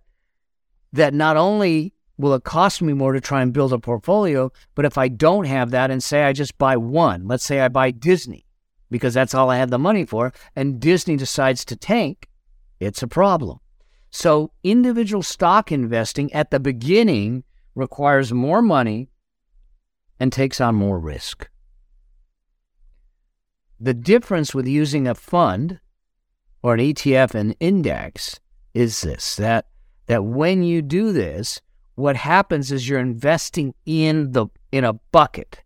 that 0.93 1.15
not 1.15 1.37
only 1.37 1.95
will 2.19 2.35
it 2.35 2.45
cost 2.45 2.81
me 2.83 2.93
more 2.93 3.13
to 3.13 3.21
try 3.21 3.43
and 3.43 3.53
build 3.53 3.73
a 3.73 3.79
portfolio, 3.79 4.51
but 4.75 4.85
if 4.85 4.97
I 4.97 5.09
don't 5.09 5.45
have 5.45 5.71
that 5.71 5.91
and 5.91 6.03
say 6.03 6.25
I 6.25 6.33
just 6.33 6.59
buy 6.59 6.77
one, 6.77 7.27
let's 7.27 7.45
say 7.45 7.61
I 7.61 7.69
buy 7.69 7.91
Disney 7.91 8.47
because 8.91 9.15
that's 9.15 9.35
all 9.35 9.51
I 9.51 9.57
have 9.57 9.71
the 9.71 9.79
money 9.79 10.05
for, 10.05 10.33
and 10.55 10.81
Disney 10.81 11.17
decides 11.17 11.65
to 11.67 11.77
tank, 11.77 12.29
it's 12.79 13.03
a 13.03 13.09
problem. 13.09 13.59
So 14.11 14.53
individual 14.63 15.23
stock 15.23 15.73
investing 15.73 16.33
at 16.33 16.51
the 16.51 16.61
beginning 16.61 17.45
requires 17.75 18.33
more 18.33 18.63
money 18.63 19.09
and 20.19 20.33
takes 20.33 20.61
on 20.61 20.75
more 20.75 20.99
risk. 20.99 21.51
The 23.79 23.93
difference 23.95 24.55
with 24.55 24.67
using 24.67 25.07
a 25.07 25.15
fund 25.15 25.81
or 26.63 26.75
an 26.75 26.81
ETF 26.81 27.35
and 27.35 27.55
index 27.61 28.41
is 28.73 29.03
this 29.03 29.37
that 29.37 29.67
that 30.07 30.25
when 30.25 30.63
you 30.63 30.81
do 30.81 31.13
this, 31.13 31.61
what 31.97 32.17
happens 32.17 32.71
is 32.71 32.89
you're 32.89 33.01
investing 33.01 33.75
in 33.85 34.33
the 34.33 34.47
in 34.71 34.85
a 34.85 34.93
bucket. 34.93 35.63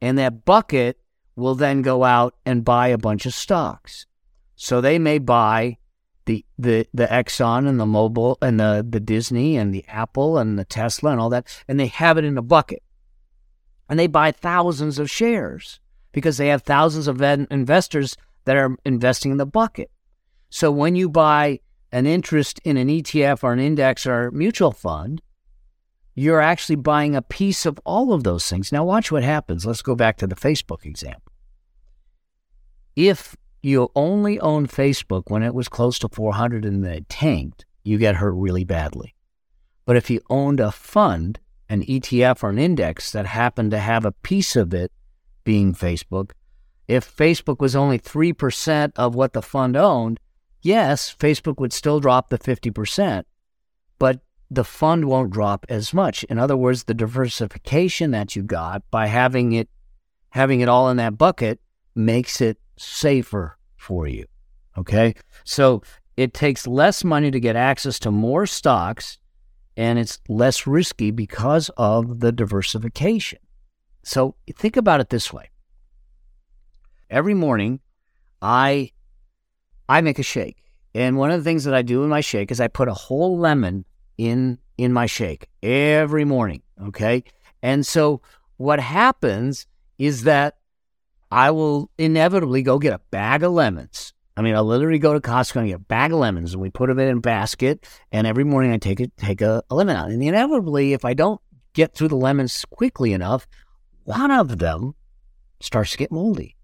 And 0.00 0.16
that 0.18 0.44
bucket 0.44 0.98
will 1.36 1.54
then 1.54 1.82
go 1.82 2.04
out 2.04 2.36
and 2.46 2.64
buy 2.64 2.88
a 2.88 2.98
bunch 2.98 3.26
of 3.26 3.34
stocks. 3.34 4.06
So 4.56 4.80
they 4.80 4.98
may 4.98 5.18
buy 5.18 5.78
the 6.26 6.44
the 6.58 6.86
the 6.92 7.06
Exxon 7.06 7.66
and 7.66 7.80
the 7.80 7.86
Mobil 7.86 8.36
and 8.42 8.60
the 8.60 8.86
the 8.88 9.00
Disney 9.00 9.56
and 9.56 9.74
the 9.74 9.84
Apple 9.88 10.38
and 10.38 10.58
the 10.58 10.66
Tesla 10.66 11.12
and 11.12 11.20
all 11.20 11.30
that, 11.30 11.46
and 11.66 11.80
they 11.80 11.86
have 11.88 12.18
it 12.18 12.24
in 12.24 12.38
a 12.38 12.42
bucket. 12.42 12.82
And 13.88 13.98
they 13.98 14.06
buy 14.06 14.32
thousands 14.32 14.98
of 14.98 15.10
shares 15.10 15.80
because 16.12 16.36
they 16.36 16.48
have 16.48 16.62
thousands 16.62 17.08
of 17.08 17.22
investors 17.22 18.16
that 18.44 18.56
are 18.56 18.76
investing 18.84 19.32
in 19.32 19.38
the 19.38 19.46
bucket. 19.46 19.90
So 20.50 20.70
when 20.70 20.94
you 20.94 21.08
buy 21.08 21.60
an 21.90 22.06
interest 22.06 22.60
in 22.64 22.76
an 22.76 22.88
ETF 22.88 23.42
or 23.42 23.52
an 23.52 23.60
index 23.60 24.06
or 24.06 24.30
mutual 24.30 24.72
fund, 24.72 25.22
you're 26.14 26.40
actually 26.40 26.76
buying 26.76 27.14
a 27.14 27.22
piece 27.22 27.66
of 27.66 27.78
all 27.84 28.12
of 28.12 28.24
those 28.24 28.48
things. 28.48 28.72
Now, 28.72 28.84
watch 28.84 29.12
what 29.12 29.22
happens. 29.22 29.64
Let's 29.64 29.82
go 29.82 29.94
back 29.94 30.16
to 30.18 30.26
the 30.26 30.34
Facebook 30.34 30.84
example. 30.84 31.32
If 32.96 33.36
you 33.62 33.90
only 33.94 34.40
own 34.40 34.66
Facebook 34.66 35.24
when 35.28 35.42
it 35.42 35.54
was 35.54 35.68
close 35.68 35.98
to 36.00 36.08
400 36.08 36.64
and 36.64 36.84
it 36.84 37.08
tanked, 37.08 37.64
you 37.84 37.98
get 37.98 38.16
hurt 38.16 38.32
really 38.32 38.64
badly. 38.64 39.14
But 39.84 39.96
if 39.96 40.10
you 40.10 40.20
owned 40.28 40.60
a 40.60 40.72
fund, 40.72 41.38
an 41.68 41.82
ETF 41.82 42.42
or 42.42 42.50
an 42.50 42.58
index 42.58 43.12
that 43.12 43.26
happened 43.26 43.70
to 43.70 43.78
have 43.78 44.04
a 44.04 44.12
piece 44.12 44.56
of 44.56 44.74
it 44.74 44.92
being 45.44 45.74
Facebook, 45.74 46.32
if 46.88 47.16
Facebook 47.16 47.60
was 47.60 47.76
only 47.76 47.98
3% 47.98 48.92
of 48.96 49.14
what 49.14 49.32
the 49.32 49.42
fund 49.42 49.76
owned, 49.76 50.18
yes, 50.60 51.14
Facebook 51.18 51.58
would 51.58 51.72
still 51.72 52.00
drop 52.00 52.30
the 52.30 52.38
50%, 52.38 53.24
but 53.98 54.20
the 54.50 54.64
fund 54.64 55.04
won't 55.04 55.30
drop 55.30 55.64
as 55.68 55.94
much. 55.94 56.24
In 56.24 56.38
other 56.38 56.56
words, 56.56 56.84
the 56.84 56.94
diversification 56.94 58.10
that 58.10 58.34
you 58.34 58.42
got 58.42 58.82
by 58.90 59.06
having 59.06 59.52
it 59.52 59.68
having 60.30 60.60
it 60.60 60.68
all 60.68 60.88
in 60.88 60.96
that 60.96 61.18
bucket 61.18 61.60
makes 61.94 62.40
it 62.40 62.58
safer 62.76 63.56
for 63.76 64.06
you. 64.06 64.26
Okay? 64.78 65.14
So 65.44 65.82
it 66.16 66.34
takes 66.34 66.66
less 66.66 67.02
money 67.02 67.30
to 67.30 67.40
get 67.40 67.56
access 67.56 67.98
to 68.00 68.10
more 68.10 68.46
stocks 68.46 69.18
and 69.76 69.98
it's 69.98 70.20
less 70.28 70.66
risky 70.66 71.10
because 71.10 71.70
of 71.76 72.20
the 72.20 72.32
diversification. 72.32 73.38
So 74.02 74.34
think 74.56 74.76
about 74.76 75.00
it 75.00 75.10
this 75.10 75.32
way. 75.32 75.50
Every 77.08 77.34
morning 77.34 77.80
I 78.40 78.92
I 79.88 80.00
make 80.00 80.18
a 80.18 80.24
shake. 80.24 80.62
And 80.94 81.16
one 81.16 81.30
of 81.30 81.38
the 81.38 81.44
things 81.44 81.64
that 81.64 81.74
I 81.74 81.82
do 81.82 82.02
in 82.02 82.08
my 82.08 82.20
shake 82.20 82.50
is 82.50 82.60
I 82.60 82.68
put 82.68 82.88
a 82.88 82.94
whole 82.94 83.38
lemon 83.38 83.84
in 84.20 84.58
in 84.76 84.92
my 84.92 85.06
shake 85.06 85.48
every 85.62 86.24
morning, 86.24 86.62
okay? 86.82 87.24
And 87.62 87.86
so 87.86 88.20
what 88.58 88.78
happens 88.78 89.66
is 89.98 90.24
that 90.24 90.56
I 91.30 91.50
will 91.50 91.90
inevitably 91.96 92.62
go 92.62 92.78
get 92.78 92.92
a 92.92 93.00
bag 93.10 93.42
of 93.42 93.52
lemons. 93.52 94.12
I 94.36 94.42
mean, 94.42 94.54
I 94.54 94.60
literally 94.60 94.98
go 94.98 95.14
to 95.14 95.20
Costco 95.20 95.56
and 95.56 95.68
get 95.68 95.76
a 95.76 95.78
bag 95.78 96.12
of 96.12 96.18
lemons, 96.18 96.52
and 96.52 96.62
we 96.62 96.70
put 96.70 96.88
them 96.88 96.98
in 96.98 97.16
a 97.18 97.20
basket. 97.20 97.86
And 98.12 98.26
every 98.26 98.44
morning 98.44 98.72
I 98.72 98.78
take 98.78 99.00
it, 99.00 99.16
take 99.16 99.40
a, 99.40 99.62
a 99.70 99.74
lemon 99.74 99.96
out. 99.96 100.10
And 100.10 100.22
inevitably, 100.22 100.92
if 100.92 101.04
I 101.04 101.14
don't 101.14 101.40
get 101.72 101.94
through 101.94 102.08
the 102.08 102.16
lemons 102.16 102.64
quickly 102.70 103.12
enough, 103.12 103.46
one 104.04 104.30
of 104.30 104.58
them 104.58 104.94
starts 105.60 105.92
to 105.92 105.98
get 105.98 106.12
moldy 106.12 106.56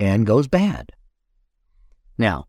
and 0.00 0.26
goes 0.26 0.48
bad. 0.48 0.90
Now, 2.18 2.46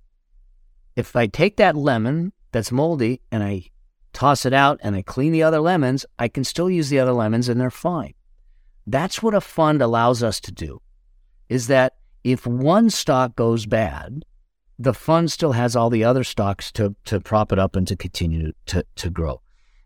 if 0.95 1.15
I 1.15 1.27
take 1.27 1.57
that 1.57 1.75
lemon 1.75 2.33
that's 2.55 2.71
moldy 2.71 3.19
and 3.33 3.43
I 3.43 3.65
toss 4.13 4.45
it 4.45 4.53
out 4.53 4.79
and 4.81 4.95
I 4.95 5.01
clean 5.01 5.33
the 5.33 5.43
other 5.43 5.59
lemons, 5.59 6.05
I 6.17 6.29
can 6.29 6.45
still 6.45 6.69
use 6.69 6.87
the 6.87 6.99
other 6.99 7.11
lemons 7.11 7.49
and 7.49 7.59
they're 7.59 7.69
fine. 7.69 8.13
That's 8.87 9.21
what 9.21 9.33
a 9.33 9.41
fund 9.41 9.81
allows 9.81 10.23
us 10.23 10.39
to 10.39 10.53
do. 10.53 10.81
Is 11.49 11.67
that 11.67 11.97
if 12.23 12.47
one 12.47 12.89
stock 12.89 13.35
goes 13.35 13.65
bad, 13.65 14.23
the 14.79 14.93
fund 14.93 15.33
still 15.33 15.51
has 15.51 15.75
all 15.75 15.89
the 15.89 16.05
other 16.05 16.23
stocks 16.23 16.71
to, 16.71 16.95
to 17.03 17.19
prop 17.19 17.51
it 17.51 17.59
up 17.59 17.75
and 17.75 17.85
to 17.89 17.97
continue 17.97 18.53
to, 18.67 18.85
to 18.95 19.09
grow. 19.09 19.41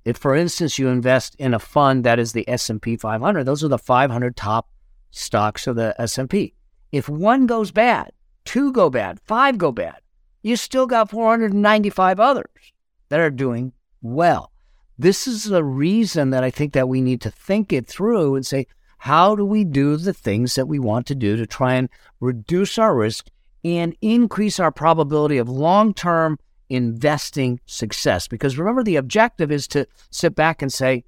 If, 0.06 0.18
for 0.18 0.36
instance, 0.36 0.78
you 0.78 0.90
invest 0.90 1.36
in 1.40 1.56
a 1.56 1.60
fund 1.60 2.04
that 2.04 2.20
is 2.20 2.34
the 2.34 2.48
S&P 2.48 2.98
500, 2.98 3.46
those 3.46 3.64
are 3.64 3.68
the 3.68 3.80
500 3.80 4.36
top 4.36 4.70
stocks 5.10 5.66
of 5.66 5.76
the 5.76 6.00
S&P. 6.00 6.54
If 6.92 7.10
one 7.10 7.48
goes 7.48 7.72
bad, 7.72 8.12
two 8.46 8.72
go 8.72 8.92
bad, 8.92 9.20
five 9.26 9.58
go 9.58 9.72
bad, 9.72 10.02
you 10.42 10.56
still 10.56 10.88
got 10.88 11.10
495 11.10 12.20
others 12.20 12.74
that 13.10 13.20
are 13.20 13.30
doing 13.30 13.74
well. 14.02 14.52
This 14.98 15.28
is 15.28 15.46
the 15.46 15.64
reason 15.64 16.30
that 16.32 16.44
I 16.44 16.52
think 16.52 16.74
that 16.74 16.90
we 16.90 17.02
need 17.02 17.22
to 17.22 17.32
think 17.32 17.72
it 17.72 17.88
through 17.88 18.36
and 18.36 18.46
say, 18.46 18.68
how 19.00 19.36
do 19.36 19.46
we 19.46 19.64
do 19.64 19.96
the 19.96 20.14
things 20.14 20.56
that 20.56 20.68
we 20.68 20.78
want 20.78 21.08
to 21.08 21.16
do 21.16 21.38
to 21.38 21.46
try 21.46 21.76
and 21.76 21.90
reduce 22.20 22.78
our 22.78 22.96
risk 22.96 23.28
and 23.64 23.96
increase 24.02 24.60
our 24.60 24.72
probability 24.72 25.38
of 25.38 25.48
long 25.48 25.94
term 25.94 26.38
investing 26.70 27.62
success? 27.66 28.28
Because 28.28 28.58
remember, 28.58 28.84
the 28.84 28.98
objective 28.98 29.52
is 29.52 29.68
to 29.70 29.88
sit 30.12 30.36
back 30.36 30.62
and 30.62 30.72
say, 30.72 31.06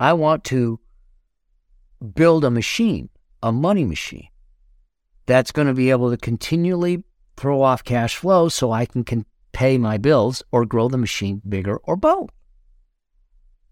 I 0.00 0.14
want 0.14 0.42
to 0.44 0.80
build 2.14 2.44
a 2.44 2.50
machine, 2.50 3.10
a 3.42 3.52
money 3.52 3.84
machine 3.84 4.28
that's 5.26 5.52
going 5.52 5.68
to 5.68 5.74
be 5.74 5.90
able 5.90 6.10
to 6.10 6.16
continually 6.16 7.04
throw 7.36 7.62
off 7.62 7.84
cash 7.84 8.16
flow 8.16 8.48
so 8.48 8.72
I 8.72 8.86
can, 8.86 9.04
can 9.04 9.26
pay 9.52 9.78
my 9.78 9.98
bills 9.98 10.42
or 10.52 10.64
grow 10.64 10.88
the 10.88 10.98
machine 10.98 11.42
bigger 11.48 11.76
or 11.78 11.96
both. 11.96 12.30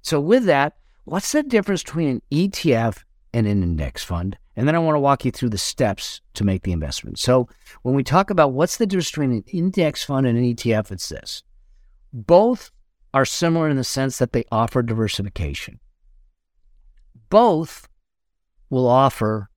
So, 0.02 0.20
with 0.20 0.44
that, 0.44 0.76
what's 1.04 1.32
the 1.32 1.42
difference 1.42 1.82
between 1.82 2.08
an 2.08 2.22
ETF 2.30 3.04
and 3.32 3.46
an 3.46 3.62
index 3.62 4.02
fund? 4.02 4.36
And 4.56 4.68
then 4.68 4.74
I 4.74 4.80
want 4.80 4.96
to 4.96 5.00
walk 5.00 5.24
you 5.24 5.30
through 5.30 5.50
the 5.50 5.58
steps 5.58 6.20
to 6.34 6.44
make 6.44 6.62
the 6.62 6.72
investment. 6.72 7.18
So, 7.18 7.48
when 7.82 7.94
we 7.94 8.02
talk 8.02 8.30
about 8.30 8.52
what's 8.52 8.76
the 8.76 8.86
difference 8.86 9.10
between 9.10 9.32
an 9.32 9.44
index 9.46 10.04
fund 10.04 10.26
and 10.26 10.36
an 10.36 10.44
ETF, 10.44 10.90
it's 10.90 11.08
this 11.08 11.42
both 12.12 12.70
are 13.14 13.24
similar 13.24 13.68
in 13.68 13.76
the 13.76 13.84
sense 13.84 14.18
that 14.18 14.32
they 14.32 14.44
offer 14.50 14.82
diversification. 14.82 15.80
Both 17.30 17.88
will 18.70 18.86
offer 18.86 19.50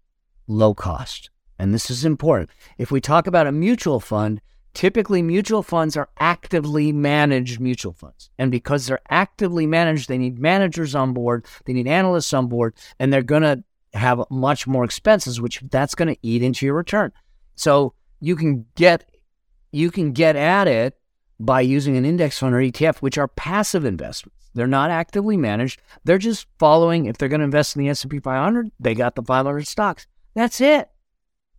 low 0.47 0.73
cost. 0.73 1.29
And 1.57 1.73
this 1.73 1.89
is 1.89 2.05
important. 2.05 2.49
If 2.77 2.91
we 2.91 3.01
talk 3.01 3.27
about 3.27 3.47
a 3.47 3.51
mutual 3.51 3.99
fund, 3.99 4.41
typically 4.73 5.21
mutual 5.21 5.63
funds 5.63 5.95
are 5.97 6.09
actively 6.19 6.91
managed 6.91 7.59
mutual 7.59 7.93
funds. 7.93 8.29
And 8.37 8.51
because 8.51 8.85
they're 8.85 8.99
actively 9.09 9.65
managed, 9.65 10.09
they 10.09 10.17
need 10.17 10.37
managers 10.37 10.93
on 10.95 11.13
board, 11.13 11.45
they 11.65 11.73
need 11.73 11.87
analysts 11.87 12.33
on 12.33 12.47
board, 12.47 12.75
and 12.99 13.11
they're 13.11 13.23
going 13.23 13.43
to 13.43 13.63
have 13.93 14.21
much 14.29 14.67
more 14.67 14.83
expenses, 14.83 15.39
which 15.39 15.63
that's 15.71 15.95
going 15.95 16.09
to 16.09 16.17
eat 16.21 16.43
into 16.43 16.65
your 16.65 16.75
return. 16.75 17.11
So 17.55 17.93
you 18.19 18.35
can 18.35 18.65
get 18.75 19.09
you 19.71 19.91
can 19.91 20.13
get 20.13 20.35
at 20.35 20.67
it 20.67 20.97
by 21.39 21.61
using 21.61 21.97
an 21.97 22.05
index 22.05 22.39
fund 22.39 22.55
or 22.55 22.59
ETF, 22.59 22.97
which 22.97 23.17
are 23.17 23.27
passive 23.27 23.83
investments. 23.83 24.49
They're 24.53 24.67
not 24.67 24.89
actively 24.89 25.35
managed. 25.35 25.81
They're 26.05 26.17
just 26.17 26.47
following. 26.57 27.05
If 27.05 27.17
they're 27.17 27.27
going 27.27 27.39
to 27.39 27.45
invest 27.45 27.75
in 27.75 27.83
the 27.83 27.89
S&P 27.89 28.19
500, 28.19 28.71
they 28.79 28.95
got 28.95 29.15
the 29.15 29.21
500 29.21 29.67
stocks. 29.67 30.07
That's 30.33 30.61
it. 30.61 30.89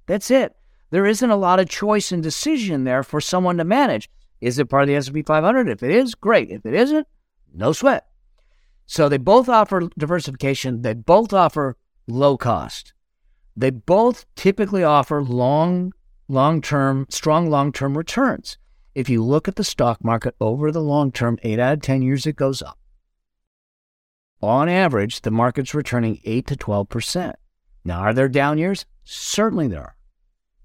That's 0.07 0.31
it. 0.31 0.57
There 0.91 1.07
isn't 1.07 1.31
a 1.31 1.37
lot 1.37 1.61
of 1.61 1.69
choice 1.69 2.13
and 2.13 2.23
decision 2.23 2.85
there 2.85 3.03
for 3.03 3.21
someone 3.21 3.57
to 3.59 3.65
manage. 3.65 4.09
Is 4.41 4.59
it 4.59 4.69
part 4.69 4.85
of 4.85 4.89
the 4.89 4.95
S&P 4.95 5.23
500? 5.23 5.69
If 5.69 5.83
it 5.83 5.91
is, 5.91 6.15
great. 6.15 6.51
If 6.51 6.65
it 6.65 6.75
isn't, 6.75 7.07
no 7.53 7.73
sweat. 7.73 8.07
So 8.87 9.09
they 9.09 9.19
both 9.19 9.49
offer 9.49 9.89
diversification. 9.99 10.83
They 10.83 10.95
both 10.95 11.33
offer 11.33 11.77
low 12.07 12.37
cost. 12.37 12.93
They 13.57 13.71
both 13.71 14.27
typically 14.37 14.85
offer 14.85 15.23
long, 15.23 15.93
long-term, 16.29 17.07
strong 17.09 17.51
long-term 17.51 17.97
returns. 17.97 18.59
If 18.95 19.09
you 19.09 19.25
look 19.25 19.49
at 19.49 19.57
the 19.57 19.65
stock 19.65 20.05
market 20.05 20.35
over 20.41 20.71
the 20.71 20.83
long 20.83 21.11
term, 21.11 21.39
eight 21.43 21.59
out 21.59 21.75
of 21.75 21.83
10 21.83 22.03
years, 22.03 22.27
it 22.27 22.37
goes 22.37 22.63
up. 22.63 22.79
On 24.41 24.69
average, 24.69 25.23
the 25.23 25.31
market's 25.31 25.75
returning 25.75 26.21
8 26.25 26.47
to 26.47 26.57
12%. 26.57 27.35
Now, 27.85 28.01
are 28.01 28.15
there 28.15 28.29
down 28.29 28.59
years? 28.59 28.87
Certainly 29.05 29.69
there 29.69 29.83
are. 29.83 29.96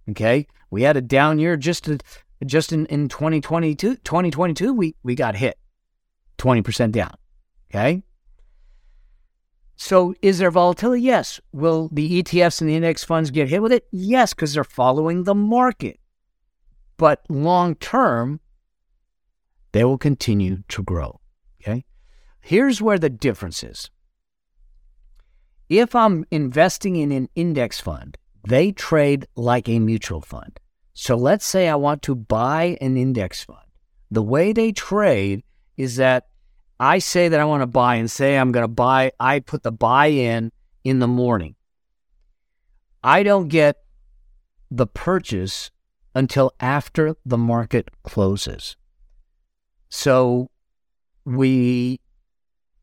Okay. 0.10 0.48
We 0.70 0.84
had 0.84 0.98
a 0.98 1.02
down 1.02 1.40
year 1.40 1.58
just, 1.58 1.86
to, 1.86 2.00
just 2.46 2.72
in, 2.72 2.86
in 2.88 3.10
2022. 3.10 3.96
2022, 3.98 4.74
we, 4.74 4.96
we 5.04 5.16
got 5.16 5.36
hit 5.36 5.58
20% 6.38 6.92
down. 6.92 7.14
Okay. 7.70 8.04
So, 9.76 10.14
is 10.22 10.38
there 10.38 10.52
volatility? 10.52 11.02
Yes. 11.02 11.40
Will 11.52 11.90
the 11.92 12.22
ETFs 12.22 12.62
and 12.62 12.70
the 12.70 12.76
index 12.76 13.04
funds 13.04 13.32
get 13.32 13.50
hit 13.50 13.64
with 13.64 13.72
it? 13.72 13.88
Yes, 13.92 14.34
because 14.34 14.54
they're 14.54 14.64
following 14.64 15.24
the 15.24 15.34
market. 15.34 16.00
But 16.98 17.24
long 17.30 17.74
term, 17.76 18.42
they 19.72 19.84
will 19.84 19.98
continue 19.98 20.64
to 20.68 20.84
grow. 20.84 21.20
Okay. 21.62 21.84
Here's 22.42 22.82
where 22.82 23.00
the 23.00 23.10
difference 23.10 23.64
is. 23.64 23.90
If 25.68 25.96
I'm 25.96 26.26
investing 26.30 26.96
in 26.96 27.12
an 27.12 27.30
index 27.34 27.80
fund, 27.80 28.18
they 28.44 28.72
trade 28.72 29.28
like 29.36 29.70
a 29.70 29.80
mutual 29.80 30.22
fund. 30.22 30.60
So 30.94 31.16
let's 31.16 31.46
say 31.46 31.68
I 31.68 31.76
want 31.76 32.02
to 32.04 32.16
buy 32.16 32.78
an 32.82 32.98
index 32.98 33.44
fund. 33.44 33.60
The 34.10 34.24
way 34.24 34.54
they 34.54 34.72
trade 34.72 35.44
is 35.78 35.96
that 35.98 36.28
I 36.80 37.00
say 37.00 37.30
that 37.30 37.40
I 37.40 37.46
want 37.46 37.62
to 37.62 37.68
buy 37.68 37.96
and 37.96 38.10
say 38.10 38.38
I'm 38.38 38.52
going 38.52 38.64
to 38.64 38.68
buy, 38.68 39.12
I 39.20 39.40
put 39.40 39.64
the 39.64 39.72
buy 39.72 40.08
in 40.08 40.52
in 40.84 41.00
the 41.00 41.08
morning. 41.08 41.56
I 43.04 43.24
don't 43.24 43.48
get 43.48 43.78
the 44.70 44.88
purchase 44.88 45.72
until 46.14 46.54
after 46.60 47.16
the 47.26 47.38
market 47.38 47.90
closes. 48.04 48.76
So 49.90 50.50
we 51.26 52.00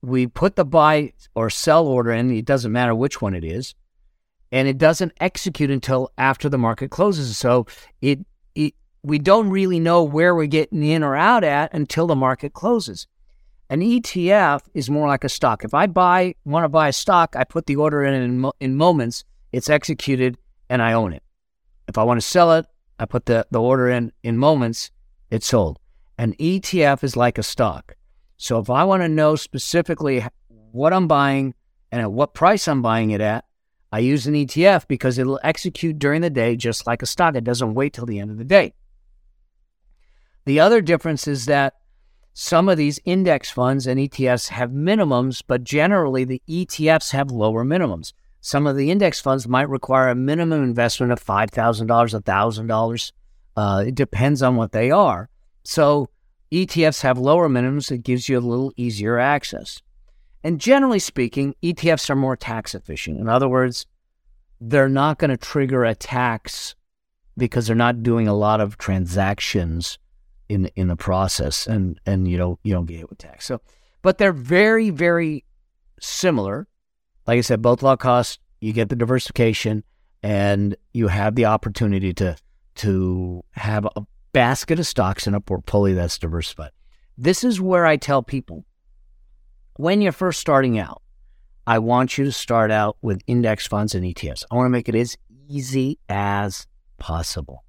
we 0.00 0.26
put 0.26 0.56
the 0.56 0.64
buy 0.64 1.12
or 1.34 1.50
sell 1.50 1.86
order 1.86 2.12
in, 2.12 2.30
it 2.30 2.44
doesn't 2.44 2.70
matter 2.70 2.94
which 2.94 3.20
one 3.20 3.34
it 3.34 3.44
is, 3.44 3.74
and 4.52 4.68
it 4.68 4.78
doesn't 4.78 5.12
execute 5.20 5.70
until 5.70 6.10
after 6.18 6.48
the 6.48 6.58
market 6.58 6.90
closes. 6.90 7.36
So 7.36 7.66
it 8.00 8.20
it 8.54 8.74
we 9.02 9.18
don't 9.18 9.50
really 9.50 9.80
know 9.80 10.02
where 10.02 10.34
we're 10.34 10.46
getting 10.46 10.82
in 10.82 11.02
or 11.02 11.16
out 11.16 11.44
at 11.44 11.72
until 11.74 12.06
the 12.06 12.16
market 12.16 12.52
closes. 12.52 13.06
An 13.70 13.80
ETF 13.80 14.62
is 14.72 14.88
more 14.88 15.06
like 15.06 15.24
a 15.24 15.28
stock. 15.28 15.64
If 15.64 15.74
I 15.74 15.86
buy 15.86 16.34
want 16.44 16.64
to 16.64 16.68
buy 16.68 16.88
a 16.88 16.92
stock, 16.92 17.36
I 17.36 17.44
put 17.44 17.66
the 17.66 17.76
order 17.76 18.04
in 18.04 18.14
in, 18.14 18.50
in 18.60 18.76
moments, 18.76 19.24
it's 19.52 19.68
executed 19.68 20.38
and 20.68 20.82
I 20.82 20.94
own 20.94 21.12
it. 21.12 21.22
If 21.86 21.98
I 21.98 22.02
want 22.02 22.20
to 22.20 22.26
sell 22.26 22.52
it, 22.52 22.66
I 22.98 23.04
put 23.04 23.26
the, 23.26 23.46
the 23.50 23.60
order 23.60 23.88
in 23.88 24.12
in 24.22 24.38
moments, 24.38 24.90
it's 25.30 25.46
sold. 25.46 25.78
An 26.16 26.34
ETF 26.34 27.04
is 27.04 27.16
like 27.16 27.38
a 27.38 27.42
stock. 27.42 27.94
So 28.38 28.58
if 28.58 28.70
I 28.70 28.84
want 28.84 29.02
to 29.02 29.08
know 29.08 29.36
specifically 29.36 30.24
what 30.48 30.92
I'm 30.92 31.08
buying 31.08 31.54
and 31.92 32.00
at 32.00 32.12
what 32.12 32.34
price 32.34 32.68
I'm 32.68 32.82
buying 32.82 33.10
it 33.10 33.20
at, 33.20 33.44
I 33.90 34.00
use 34.00 34.26
an 34.26 34.34
ETF 34.34 34.86
because 34.86 35.18
it'll 35.18 35.40
execute 35.42 35.98
during 35.98 36.20
the 36.20 36.30
day 36.30 36.56
just 36.56 36.86
like 36.86 37.02
a 37.02 37.06
stock. 37.06 37.34
It 37.34 37.44
doesn't 37.44 37.74
wait 37.74 37.94
till 37.94 38.06
the 38.06 38.18
end 38.18 38.30
of 38.30 38.38
the 38.38 38.44
day. 38.44 38.74
The 40.44 40.60
other 40.60 40.80
difference 40.80 41.26
is 41.26 41.46
that 41.46 41.74
some 42.34 42.68
of 42.68 42.76
these 42.78 43.00
index 43.04 43.50
funds 43.50 43.86
and 43.86 43.98
ETFs 43.98 44.48
have 44.48 44.70
minimums, 44.70 45.42
but 45.46 45.64
generally 45.64 46.24
the 46.24 46.42
ETFs 46.48 47.10
have 47.12 47.30
lower 47.30 47.64
minimums. 47.64 48.12
Some 48.40 48.66
of 48.66 48.76
the 48.76 48.90
index 48.90 49.20
funds 49.20 49.48
might 49.48 49.68
require 49.68 50.08
a 50.08 50.14
minimum 50.14 50.62
investment 50.62 51.10
of 51.12 51.24
$5,000, 51.24 51.86
$1,000. 51.86 53.12
Uh, 53.56 53.84
it 53.88 53.94
depends 53.94 54.42
on 54.42 54.56
what 54.56 54.72
they 54.72 54.90
are. 54.90 55.28
So 55.64 56.10
ETFs 56.52 57.02
have 57.02 57.18
lower 57.18 57.48
minimums. 57.48 57.90
It 57.90 58.04
gives 58.04 58.28
you 58.28 58.38
a 58.38 58.40
little 58.40 58.72
easier 58.76 59.18
access. 59.18 59.82
And 60.44 60.60
generally 60.60 60.98
speaking, 60.98 61.54
ETFs 61.62 62.08
are 62.10 62.16
more 62.16 62.36
tax 62.36 62.74
efficient. 62.74 63.18
In 63.18 63.28
other 63.28 63.48
words, 63.48 63.86
they're 64.60 64.88
not 64.88 65.18
going 65.18 65.30
to 65.30 65.36
trigger 65.36 65.84
a 65.84 65.94
tax 65.94 66.74
because 67.36 67.66
they're 67.66 67.76
not 67.76 68.02
doing 68.02 68.28
a 68.28 68.34
lot 68.34 68.60
of 68.60 68.78
transactions 68.78 69.98
in 70.48 70.66
in 70.76 70.88
the 70.88 70.96
process, 70.96 71.66
and 71.66 72.00
and 72.06 72.26
you 72.26 72.38
know 72.38 72.58
you 72.62 72.72
don't 72.72 72.86
get 72.86 72.98
hit 72.98 73.10
with 73.10 73.18
tax. 73.18 73.44
So, 73.44 73.60
but 74.02 74.18
they're 74.18 74.32
very 74.32 74.90
very 74.90 75.44
similar 76.00 76.66
like 77.28 77.36
I 77.36 77.42
said, 77.42 77.60
both 77.60 77.82
low 77.82 77.96
cost, 77.96 78.40
you 78.60 78.72
get 78.72 78.88
the 78.88 78.96
diversification 78.96 79.84
and 80.22 80.74
you 80.94 81.08
have 81.08 81.36
the 81.36 81.44
opportunity 81.44 82.12
to 82.14 82.36
to 82.76 83.44
have 83.52 83.84
a 83.84 84.02
basket 84.32 84.78
of 84.78 84.86
stocks 84.86 85.26
in 85.26 85.34
a 85.34 85.40
portfolio 85.40 85.94
that's 85.94 86.18
diversified. 86.18 86.70
This 87.18 87.44
is 87.44 87.60
where 87.60 87.84
I 87.84 87.96
tell 87.96 88.22
people 88.22 88.64
when 89.78 90.02
you're 90.02 90.10
first 90.10 90.40
starting 90.40 90.76
out, 90.76 91.02
I 91.64 91.78
want 91.78 92.18
you 92.18 92.24
to 92.24 92.32
start 92.32 92.72
out 92.72 92.96
with 93.00 93.22
index 93.28 93.64
funds 93.64 93.94
and 93.94 94.04
ETFs. 94.04 94.44
I 94.50 94.56
want 94.56 94.66
to 94.66 94.70
make 94.70 94.88
it 94.88 94.96
as 94.96 95.16
easy 95.48 96.00
as 96.08 96.66
possible. 96.98 97.64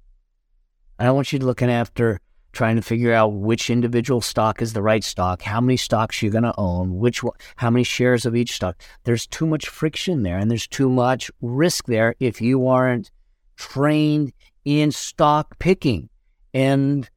I 0.98 1.04
don't 1.04 1.14
want 1.14 1.32
you 1.32 1.38
looking 1.38 1.70
after 1.70 2.20
trying 2.50 2.74
to 2.74 2.82
figure 2.82 3.12
out 3.12 3.28
which 3.28 3.70
individual 3.70 4.20
stock 4.20 4.60
is 4.60 4.72
the 4.72 4.82
right 4.82 5.04
stock, 5.04 5.42
how 5.42 5.60
many 5.60 5.76
stocks 5.76 6.20
you're 6.20 6.32
going 6.32 6.42
to 6.42 6.54
own, 6.58 6.98
which 6.98 7.22
how 7.54 7.70
many 7.70 7.84
shares 7.84 8.26
of 8.26 8.34
each 8.34 8.54
stock. 8.56 8.82
There's 9.04 9.28
too 9.28 9.46
much 9.46 9.68
friction 9.68 10.24
there 10.24 10.36
and 10.36 10.50
there's 10.50 10.66
too 10.66 10.88
much 10.88 11.30
risk 11.40 11.86
there 11.86 12.16
if 12.18 12.40
you 12.40 12.66
aren't 12.66 13.12
trained 13.54 14.32
in 14.64 14.90
stock 14.90 15.60
picking. 15.60 16.08
And 16.52 17.08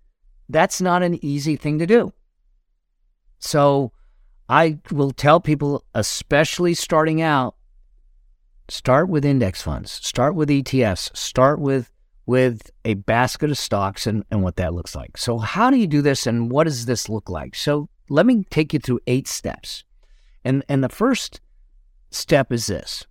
that's 0.49 0.81
not 0.81 1.01
an 1.01 1.17
easy 1.25 1.55
thing 1.55 1.79
to 1.79 1.87
do. 1.87 2.13
So 3.39 3.91
I 4.53 4.77
will 4.91 5.09
tell 5.09 5.39
people, 5.39 5.83
especially 5.95 6.75
starting 6.75 7.23
out, 7.23 7.55
start 8.69 9.09
with 9.09 9.25
index 9.25 9.63
funds, 9.63 9.91
start 9.91 10.35
with 10.35 10.47
ETFs, 10.47 11.09
start 11.17 11.59
with 11.59 11.89
with 12.27 12.69
a 12.85 12.93
basket 12.93 13.49
of 13.49 13.57
stocks 13.57 14.05
and, 14.05 14.23
and 14.29 14.43
what 14.43 14.57
that 14.57 14.75
looks 14.75 14.95
like. 14.95 15.17
So, 15.17 15.39
how 15.39 15.71
do 15.71 15.77
you 15.77 15.87
do 15.87 16.03
this 16.03 16.27
and 16.27 16.51
what 16.51 16.65
does 16.65 16.85
this 16.85 17.09
look 17.09 17.31
like? 17.31 17.55
So, 17.55 17.89
let 18.09 18.27
me 18.27 18.45
take 18.51 18.73
you 18.73 18.79
through 18.79 18.99
eight 19.07 19.27
steps. 19.27 19.85
And, 20.45 20.63
and 20.69 20.83
the 20.83 20.89
first 20.89 21.41
step 22.11 22.51
is 22.51 22.67
this 22.67 23.07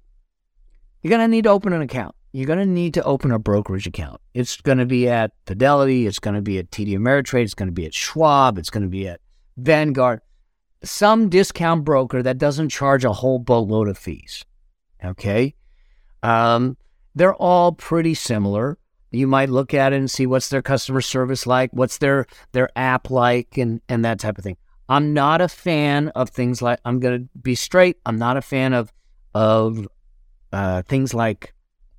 you're 1.02 1.10
going 1.10 1.22
to 1.22 1.26
need 1.28 1.42
to 1.42 1.50
open 1.50 1.72
an 1.72 1.82
account. 1.82 2.14
You're 2.30 2.46
going 2.46 2.60
to 2.60 2.66
need 2.66 2.94
to 2.94 3.02
open 3.02 3.32
a 3.32 3.40
brokerage 3.40 3.88
account. 3.88 4.20
It's 4.32 4.60
going 4.60 4.78
to 4.78 4.86
be 4.86 5.08
at 5.08 5.32
Fidelity, 5.46 6.06
it's 6.06 6.20
going 6.20 6.36
to 6.36 6.40
be 6.40 6.60
at 6.60 6.70
TD 6.70 6.96
Ameritrade, 6.96 7.42
it's 7.42 7.54
going 7.54 7.66
to 7.68 7.72
be 7.72 7.84
at 7.84 7.94
Schwab, 7.94 8.58
it's 8.58 8.70
going 8.70 8.84
to 8.84 8.88
be 8.88 9.08
at 9.08 9.20
Vanguard, 9.56 10.20
some 10.84 11.28
discount 11.28 11.84
broker 11.84 12.22
that 12.22 12.38
doesn't 12.38 12.70
charge 12.70 13.04
a 13.04 13.12
whole 13.12 13.38
boatload 13.38 13.88
of 13.88 13.98
fees. 13.98 14.44
Okay. 15.04 15.54
Um, 16.22 16.76
they're 17.14 17.34
all 17.34 17.72
pretty 17.72 18.14
similar 18.14 18.78
You 19.12 19.26
might 19.26 19.50
look 19.50 19.74
at 19.74 19.92
it 19.92 19.96
and 19.96 20.10
see 20.10 20.26
what's 20.26 20.48
their 20.48 20.62
customer 20.62 21.02
service 21.02 21.46
like, 21.46 21.70
what's 21.72 21.98
their 21.98 22.26
their 22.52 22.70
app 22.76 23.10
like, 23.10 23.58
and 23.58 23.80
and 23.88 24.04
that 24.04 24.18
type 24.18 24.38
of 24.38 24.44
thing. 24.44 24.56
I'm 24.88 25.12
not 25.12 25.40
a 25.40 25.48
fan 25.48 26.08
of 26.08 26.30
things 26.30 26.62
like 26.62 26.80
I'm 26.84 26.98
going 26.98 27.20
to 27.20 27.28
be 27.38 27.54
straight. 27.54 27.98
I'm 28.06 28.18
not 28.18 28.36
a 28.36 28.42
fan 28.42 28.72
of 28.72 28.92
of 29.34 29.86
uh, 30.52 30.82
things 30.82 31.14
like 31.14 31.54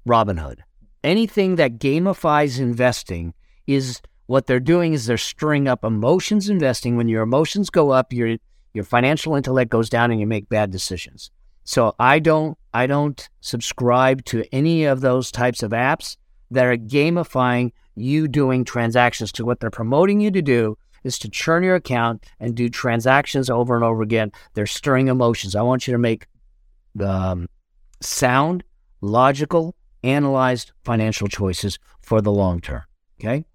Robinhood. 0.07 0.59
Anything 1.03 1.55
that 1.57 1.79
gamifies 1.79 2.59
investing 2.59 3.33
is 3.67 4.01
what 4.25 4.47
they're 4.47 4.59
doing 4.59 4.93
is 4.93 5.05
they're 5.05 5.17
stirring 5.17 5.67
up 5.67 5.83
emotions 5.83 6.49
investing. 6.49 6.97
When 6.97 7.07
your 7.07 7.21
emotions 7.21 7.69
go 7.69 7.91
up, 7.91 8.11
your 8.11 8.37
your 8.73 8.83
financial 8.83 9.35
intellect 9.35 9.71
goes 9.71 9.89
down 9.89 10.11
and 10.11 10.19
you 10.19 10.27
make 10.27 10.49
bad 10.49 10.71
decisions. 10.71 11.31
So 11.63 11.95
I 11.99 12.19
don't 12.19 12.57
I 12.73 12.87
don't 12.87 13.29
subscribe 13.41 14.25
to 14.25 14.43
any 14.51 14.85
of 14.85 15.01
those 15.01 15.31
types 15.31 15.63
of 15.63 15.71
apps 15.71 16.17
that 16.51 16.65
are 16.65 16.77
gamifying 16.77 17.71
you 17.95 18.27
doing 18.27 18.65
transactions 18.65 19.31
to 19.33 19.45
what 19.45 19.59
they're 19.59 19.69
promoting 19.69 20.19
you 20.19 20.31
to 20.31 20.41
do 20.41 20.77
is 21.03 21.19
to 21.19 21.29
churn 21.29 21.63
your 21.63 21.75
account 21.75 22.25
and 22.39 22.55
do 22.55 22.69
transactions 22.69 23.49
over 23.49 23.75
and 23.75 23.83
over 23.83 24.01
again. 24.01 24.31
They're 24.53 24.65
stirring 24.65 25.07
emotions. 25.07 25.55
I 25.55 25.61
want 25.61 25.87
you 25.87 25.93
to 25.93 25.97
make 25.97 26.27
um, 27.01 27.47
sound, 28.01 28.63
logical, 29.01 29.75
analyzed 30.03 30.71
financial 30.83 31.27
choices 31.27 31.79
for 32.01 32.21
the 32.21 32.31
long 32.31 32.59
term. 32.59 32.83
Okay. 33.19 33.45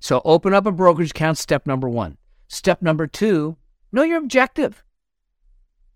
So 0.00 0.22
open 0.24 0.54
up 0.54 0.66
a 0.66 0.72
brokerage 0.72 1.10
account, 1.10 1.38
step 1.38 1.66
number 1.66 1.88
one. 1.88 2.16
Step 2.48 2.82
number 2.82 3.06
two, 3.06 3.56
know 3.92 4.02
your 4.02 4.18
objective. 4.18 4.84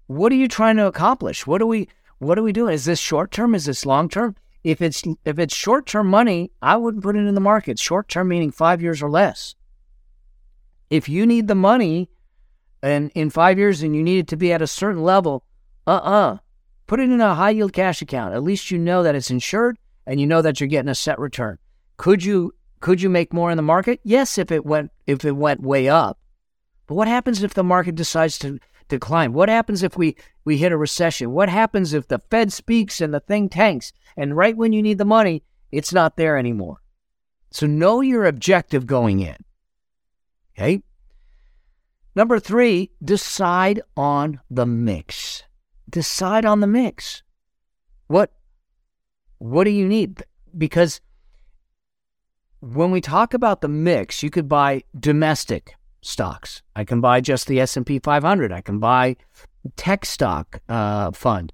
What 0.07 0.33
are 0.33 0.37
you 0.37 0.49
trying 0.49 0.77
to 0.77 0.87
accomplish? 0.87 1.47
What 1.47 1.63
are 1.63 1.67
we 1.67 1.89
what 2.19 2.39
are 2.39 2.43
we 2.43 2.53
doing? 2.53 2.75
Is 2.75 2.85
this 2.85 3.01
short 3.01 3.31
term? 3.31 3.55
Is 3.55 3.65
this 3.65 3.87
long 3.87 4.09
term? 4.09 4.37
If 4.65 4.81
it's 4.81 5.03
if 5.25 5.39
it's 5.39 5.55
short 5.55 5.87
term 5.87 6.09
money, 6.09 6.53
I 6.61 6.77
wouldn't 6.77 7.03
put 7.03 7.17
it 7.17 7.27
in 7.27 7.35
the 7.35 7.41
market. 7.41 7.79
Short 7.79 8.09
term 8.09 8.29
meaning 8.29 8.51
five 8.51 8.81
years 8.81 9.03
or 9.03 9.11
less. 9.11 9.55
If 10.91 11.09
you 11.09 11.27
need 11.27 11.49
the 11.49 11.55
money 11.55 12.11
and 12.83 13.11
in 13.15 13.31
five 13.31 13.59
years 13.59 13.83
and 13.83 13.97
you 13.97 14.03
need 14.03 14.19
it 14.19 14.29
to 14.29 14.37
be 14.37 14.53
at 14.53 14.63
a 14.63 14.67
certain 14.67 15.03
level, 15.03 15.45
uh-uh. 15.87 16.39
Put 16.87 17.01
it 17.01 17.11
in 17.11 17.21
a 17.21 17.35
high 17.35 17.51
yield 17.51 17.73
cash 17.73 18.03
account. 18.03 18.35
At 18.35 18.43
least 18.43 18.71
you 18.71 18.79
know 18.79 19.03
that 19.03 19.15
it's 19.15 19.31
insured 19.31 19.79
and 20.07 20.21
you 20.21 20.27
know 20.27 20.43
that 20.43 20.61
you're 20.61 20.69
getting 20.69 20.91
a 20.91 20.95
set 20.95 21.19
return. 21.19 21.59
Could 21.97 22.23
you 22.23 22.55
could 22.81 23.01
you 23.01 23.09
make 23.09 23.33
more 23.33 23.51
in 23.51 23.57
the 23.57 23.63
market? 23.63 24.01
Yes, 24.03 24.37
if 24.37 24.51
it 24.51 24.67
went 24.67 24.91
if 25.07 25.25
it 25.25 25.33
went 25.33 25.63
way 25.63 25.89
up. 25.89 26.19
But 26.87 26.95
what 26.95 27.09
happens 27.09 27.43
if 27.43 27.55
the 27.55 27.65
market 27.65 27.95
decides 27.95 28.39
to 28.39 28.59
decline? 28.89 29.33
What 29.33 29.49
happens 29.49 29.83
if 29.83 29.97
we 29.97 30.17
we 30.45 30.59
hit 30.59 30.73
a 30.73 30.77
recession? 30.77 31.33
What 31.33 31.49
happens 31.49 31.93
if 31.93 32.09
the 32.09 32.19
Fed 32.31 32.53
speaks 32.53 33.01
and 33.01 33.13
the 33.15 33.21
thing 33.21 33.49
tanks 33.49 33.93
and 34.17 34.37
right 34.37 34.57
when 34.57 34.73
you 34.73 34.83
need 34.83 34.99
the 34.99 35.05
money, 35.05 35.43
it's 35.71 35.93
not 35.93 36.17
there 36.17 36.37
anymore? 36.37 36.83
So 37.51 37.67
know 37.67 38.01
your 38.01 38.25
objective 38.25 38.87
going 38.87 39.21
in. 39.21 39.37
Okay? 40.55 40.83
Number 42.15 42.39
3, 42.39 42.91
decide 43.03 43.81
on 43.97 44.41
the 44.51 44.67
mix. 44.67 45.45
Decide 45.89 46.45
on 46.45 46.61
the 46.61 46.67
mix. 46.67 47.23
What 48.07 48.33
what 49.39 49.65
do 49.65 49.71
you 49.71 49.89
need? 49.89 50.23
Because 50.57 51.01
when 52.61 52.91
we 52.91 53.01
talk 53.01 53.35
about 53.35 53.61
the 53.61 53.69
mix, 53.69 54.23
you 54.23 54.31
could 54.31 54.49
buy 54.49 54.85
domestic 54.99 55.75
stocks. 56.03 56.63
I 56.77 56.85
can 56.85 57.01
buy 57.01 57.21
just 57.21 57.47
the 57.47 57.61
S&P 57.61 57.99
500. 57.99 58.53
I 58.53 58.61
can 58.61 58.79
buy 58.79 59.17
tech 59.77 60.05
stock 60.05 60.61
uh, 60.69 61.13
fund. 61.13 61.53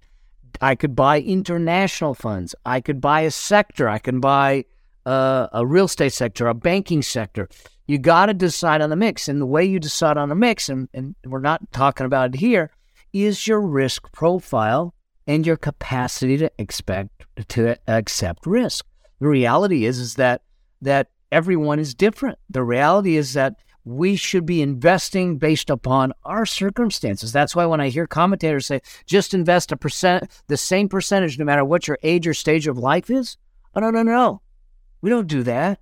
I 0.61 0.75
could 0.75 0.97
buy 0.97 1.21
international 1.21 2.15
funds. 2.15 2.55
I 2.65 2.81
could 2.81 3.01
buy 3.01 3.21
a 3.21 3.31
sector. 3.31 3.89
I 3.89 3.99
can 3.99 4.21
buy 4.21 4.65
uh, 5.07 5.49
a 5.53 5.65
real 5.65 5.85
estate 5.85 6.13
sector, 6.13 6.49
a 6.49 6.55
banking 6.55 7.03
sector. 7.03 7.49
You 7.87 7.99
got 7.99 8.27
to 8.27 8.35
decide 8.35 8.81
on 8.81 8.91
the 8.91 8.97
mix. 8.97 9.29
And 9.29 9.41
the 9.41 9.47
way 9.47 9.65
you 9.65 9.79
decide 9.79 10.17
on 10.17 10.31
a 10.31 10.35
mix, 10.35 10.69
and, 10.69 10.89
and 10.93 11.15
we're 11.25 11.41
not 11.41 11.73
talking 11.73 12.07
about 12.07 12.35
it 12.35 12.41
here, 12.41 12.71
is 13.13 13.47
your 13.47 13.61
risk 13.61 14.11
profile 14.13 14.95
and 15.27 15.47
your 15.47 15.57
capacity 15.57 16.37
to 16.39 16.51
expect 16.59 17.25
to 17.49 17.77
accept 17.87 18.47
risk. 18.47 18.85
The 19.21 19.29
reality 19.29 19.85
is 19.85 19.99
is 19.99 20.15
that 20.15 20.43
that 20.83 21.11
everyone 21.31 21.79
is 21.79 21.95
different. 21.95 22.39
The 22.51 22.63
reality 22.63 23.17
is 23.17 23.35
that 23.35 23.57
we 23.89 24.17
should 24.17 24.45
be 24.45 24.63
investing 24.63 25.39
based 25.39 25.71
upon 25.71 26.13
our 26.25 26.45
circumstances. 26.45 27.33
That's 27.33 27.57
why 27.57 27.67
when 27.67 27.81
I 27.81 27.89
hear 27.89 28.07
commentators 28.07 28.67
say 28.67 28.81
just 29.07 29.35
invest 29.35 29.73
a 29.73 29.77
percent, 29.77 30.31
the 30.47 30.57
same 30.57 30.89
percentage, 30.89 31.39
no 31.39 31.45
matter 31.45 31.65
what 31.65 31.89
your 31.89 31.99
age 32.03 32.27
or 32.27 32.35
stage 32.35 32.67
of 32.67 32.79
life 32.79 33.11
is. 33.11 33.37
Oh, 33.75 33.81
no, 33.81 33.91
no, 33.91 34.03
no. 34.03 34.43
We 35.01 35.11
don't 35.11 35.27
do 35.27 35.43
that 35.45 35.81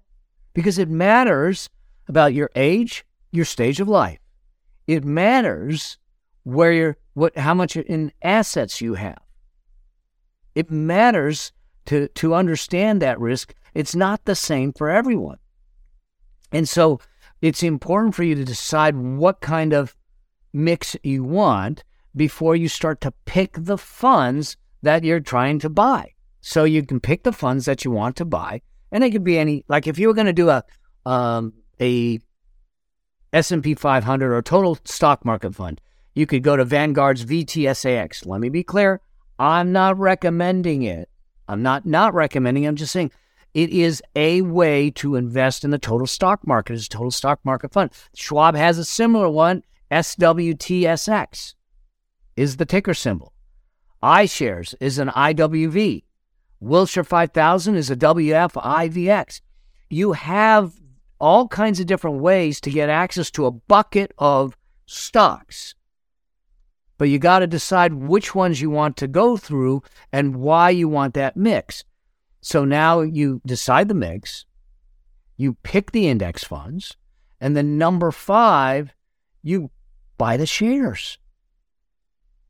because 0.54 0.78
it 0.78 0.88
matters 0.88 1.68
about 2.08 2.34
your 2.34 2.50
age, 2.54 3.04
your 3.32 3.44
stage 3.44 3.80
of 3.80 3.88
life. 3.88 4.18
It 4.86 5.04
matters 5.04 5.98
where 6.44 6.72
you're, 6.72 6.96
what, 7.14 7.36
how 7.36 7.54
much 7.54 7.76
in 7.76 8.12
assets 8.22 8.80
you 8.80 8.94
have. 8.94 9.18
It 10.54 10.70
matters 10.70 11.52
to, 11.86 12.08
to 12.08 12.34
understand 12.34 13.02
that 13.02 13.18
risk 13.18 13.54
it's 13.76 13.94
not 13.94 14.24
the 14.24 14.34
same 14.34 14.72
for 14.72 14.88
everyone. 14.88 15.36
And 16.50 16.66
so 16.66 16.98
it's 17.42 17.62
important 17.62 18.14
for 18.14 18.22
you 18.22 18.34
to 18.34 18.44
decide 18.44 18.96
what 18.96 19.40
kind 19.40 19.72
of 19.72 19.96
mix 20.52 20.96
you 21.02 21.22
want 21.22 21.84
before 22.14 22.56
you 22.56 22.68
start 22.68 23.00
to 23.02 23.12
pick 23.26 23.52
the 23.56 23.76
funds 23.78 24.56
that 24.82 25.04
you're 25.04 25.20
trying 25.20 25.58
to 25.58 25.68
buy. 25.68 26.12
So 26.40 26.64
you 26.64 26.84
can 26.84 27.00
pick 27.00 27.24
the 27.24 27.32
funds 27.32 27.66
that 27.66 27.84
you 27.84 27.90
want 27.90 28.16
to 28.16 28.24
buy, 28.24 28.62
and 28.92 29.02
it 29.02 29.10
could 29.10 29.24
be 29.24 29.38
any. 29.38 29.64
Like 29.68 29.86
if 29.86 29.98
you 29.98 30.08
were 30.08 30.14
going 30.14 30.26
to 30.26 30.32
do 30.32 30.48
a 30.48 30.64
um, 31.04 31.52
a 31.80 32.20
S&P 33.32 33.74
500 33.74 34.32
or 34.32 34.42
total 34.42 34.78
stock 34.84 35.24
market 35.24 35.54
fund, 35.54 35.80
you 36.14 36.26
could 36.26 36.42
go 36.42 36.56
to 36.56 36.64
Vanguard's 36.64 37.24
VTSAX. 37.24 38.26
Let 38.26 38.40
me 38.40 38.48
be 38.48 38.62
clear, 38.62 39.00
I'm 39.38 39.72
not 39.72 39.98
recommending 39.98 40.82
it. 40.82 41.10
I'm 41.48 41.62
not 41.62 41.84
not 41.84 42.14
recommending. 42.14 42.66
I'm 42.66 42.76
just 42.76 42.92
saying 42.92 43.12
it 43.56 43.70
is 43.70 44.02
a 44.14 44.42
way 44.42 44.90
to 44.90 45.16
invest 45.16 45.64
in 45.64 45.70
the 45.70 45.78
total 45.78 46.06
stock 46.06 46.46
market 46.46 46.74
It's 46.74 46.84
a 46.84 46.90
total 46.90 47.10
stock 47.10 47.40
market 47.42 47.72
fund. 47.72 47.90
Schwab 48.14 48.54
has 48.54 48.76
a 48.76 48.84
similar 48.84 49.30
one, 49.30 49.62
SWTSX 49.90 51.54
is 52.36 52.58
the 52.58 52.66
ticker 52.66 52.92
symbol. 52.92 53.32
iShares 54.02 54.74
is 54.78 54.98
an 54.98 55.08
IWV. 55.08 56.04
Wilshire 56.60 57.02
5000 57.02 57.76
is 57.76 57.90
a 57.90 57.96
WFIVX. 57.96 59.40
You 59.88 60.12
have 60.12 60.74
all 61.18 61.48
kinds 61.48 61.80
of 61.80 61.86
different 61.86 62.20
ways 62.20 62.60
to 62.60 62.70
get 62.70 62.90
access 62.90 63.30
to 63.30 63.46
a 63.46 63.50
bucket 63.50 64.12
of 64.18 64.54
stocks. 64.84 65.74
But 66.98 67.08
you 67.08 67.18
got 67.18 67.38
to 67.38 67.46
decide 67.46 67.94
which 67.94 68.34
ones 68.34 68.60
you 68.60 68.68
want 68.68 68.98
to 68.98 69.08
go 69.08 69.38
through 69.38 69.82
and 70.12 70.36
why 70.36 70.68
you 70.68 70.90
want 70.90 71.14
that 71.14 71.38
mix. 71.38 71.84
So 72.40 72.64
now 72.64 73.00
you 73.00 73.40
decide 73.44 73.88
the 73.88 73.94
mix, 73.94 74.44
you 75.36 75.54
pick 75.62 75.92
the 75.92 76.08
index 76.08 76.44
funds, 76.44 76.96
and 77.40 77.56
then 77.56 77.78
number 77.78 78.10
five, 78.10 78.94
you 79.42 79.70
buy 80.18 80.36
the 80.36 80.46
shares. 80.46 81.18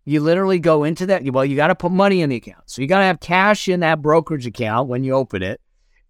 You 0.04 0.20
literally 0.20 0.60
go 0.60 0.84
into 0.84 1.06
that. 1.06 1.24
Well, 1.24 1.44
you 1.44 1.56
got 1.56 1.66
to 1.66 1.74
put 1.74 1.90
money 1.90 2.22
in 2.22 2.30
the 2.30 2.36
account. 2.36 2.70
So 2.70 2.80
you 2.80 2.88
got 2.88 3.00
to 3.00 3.06
have 3.06 3.18
cash 3.18 3.68
in 3.68 3.80
that 3.80 4.00
brokerage 4.00 4.46
account 4.46 4.88
when 4.88 5.02
you 5.02 5.12
open 5.14 5.42
it. 5.42 5.60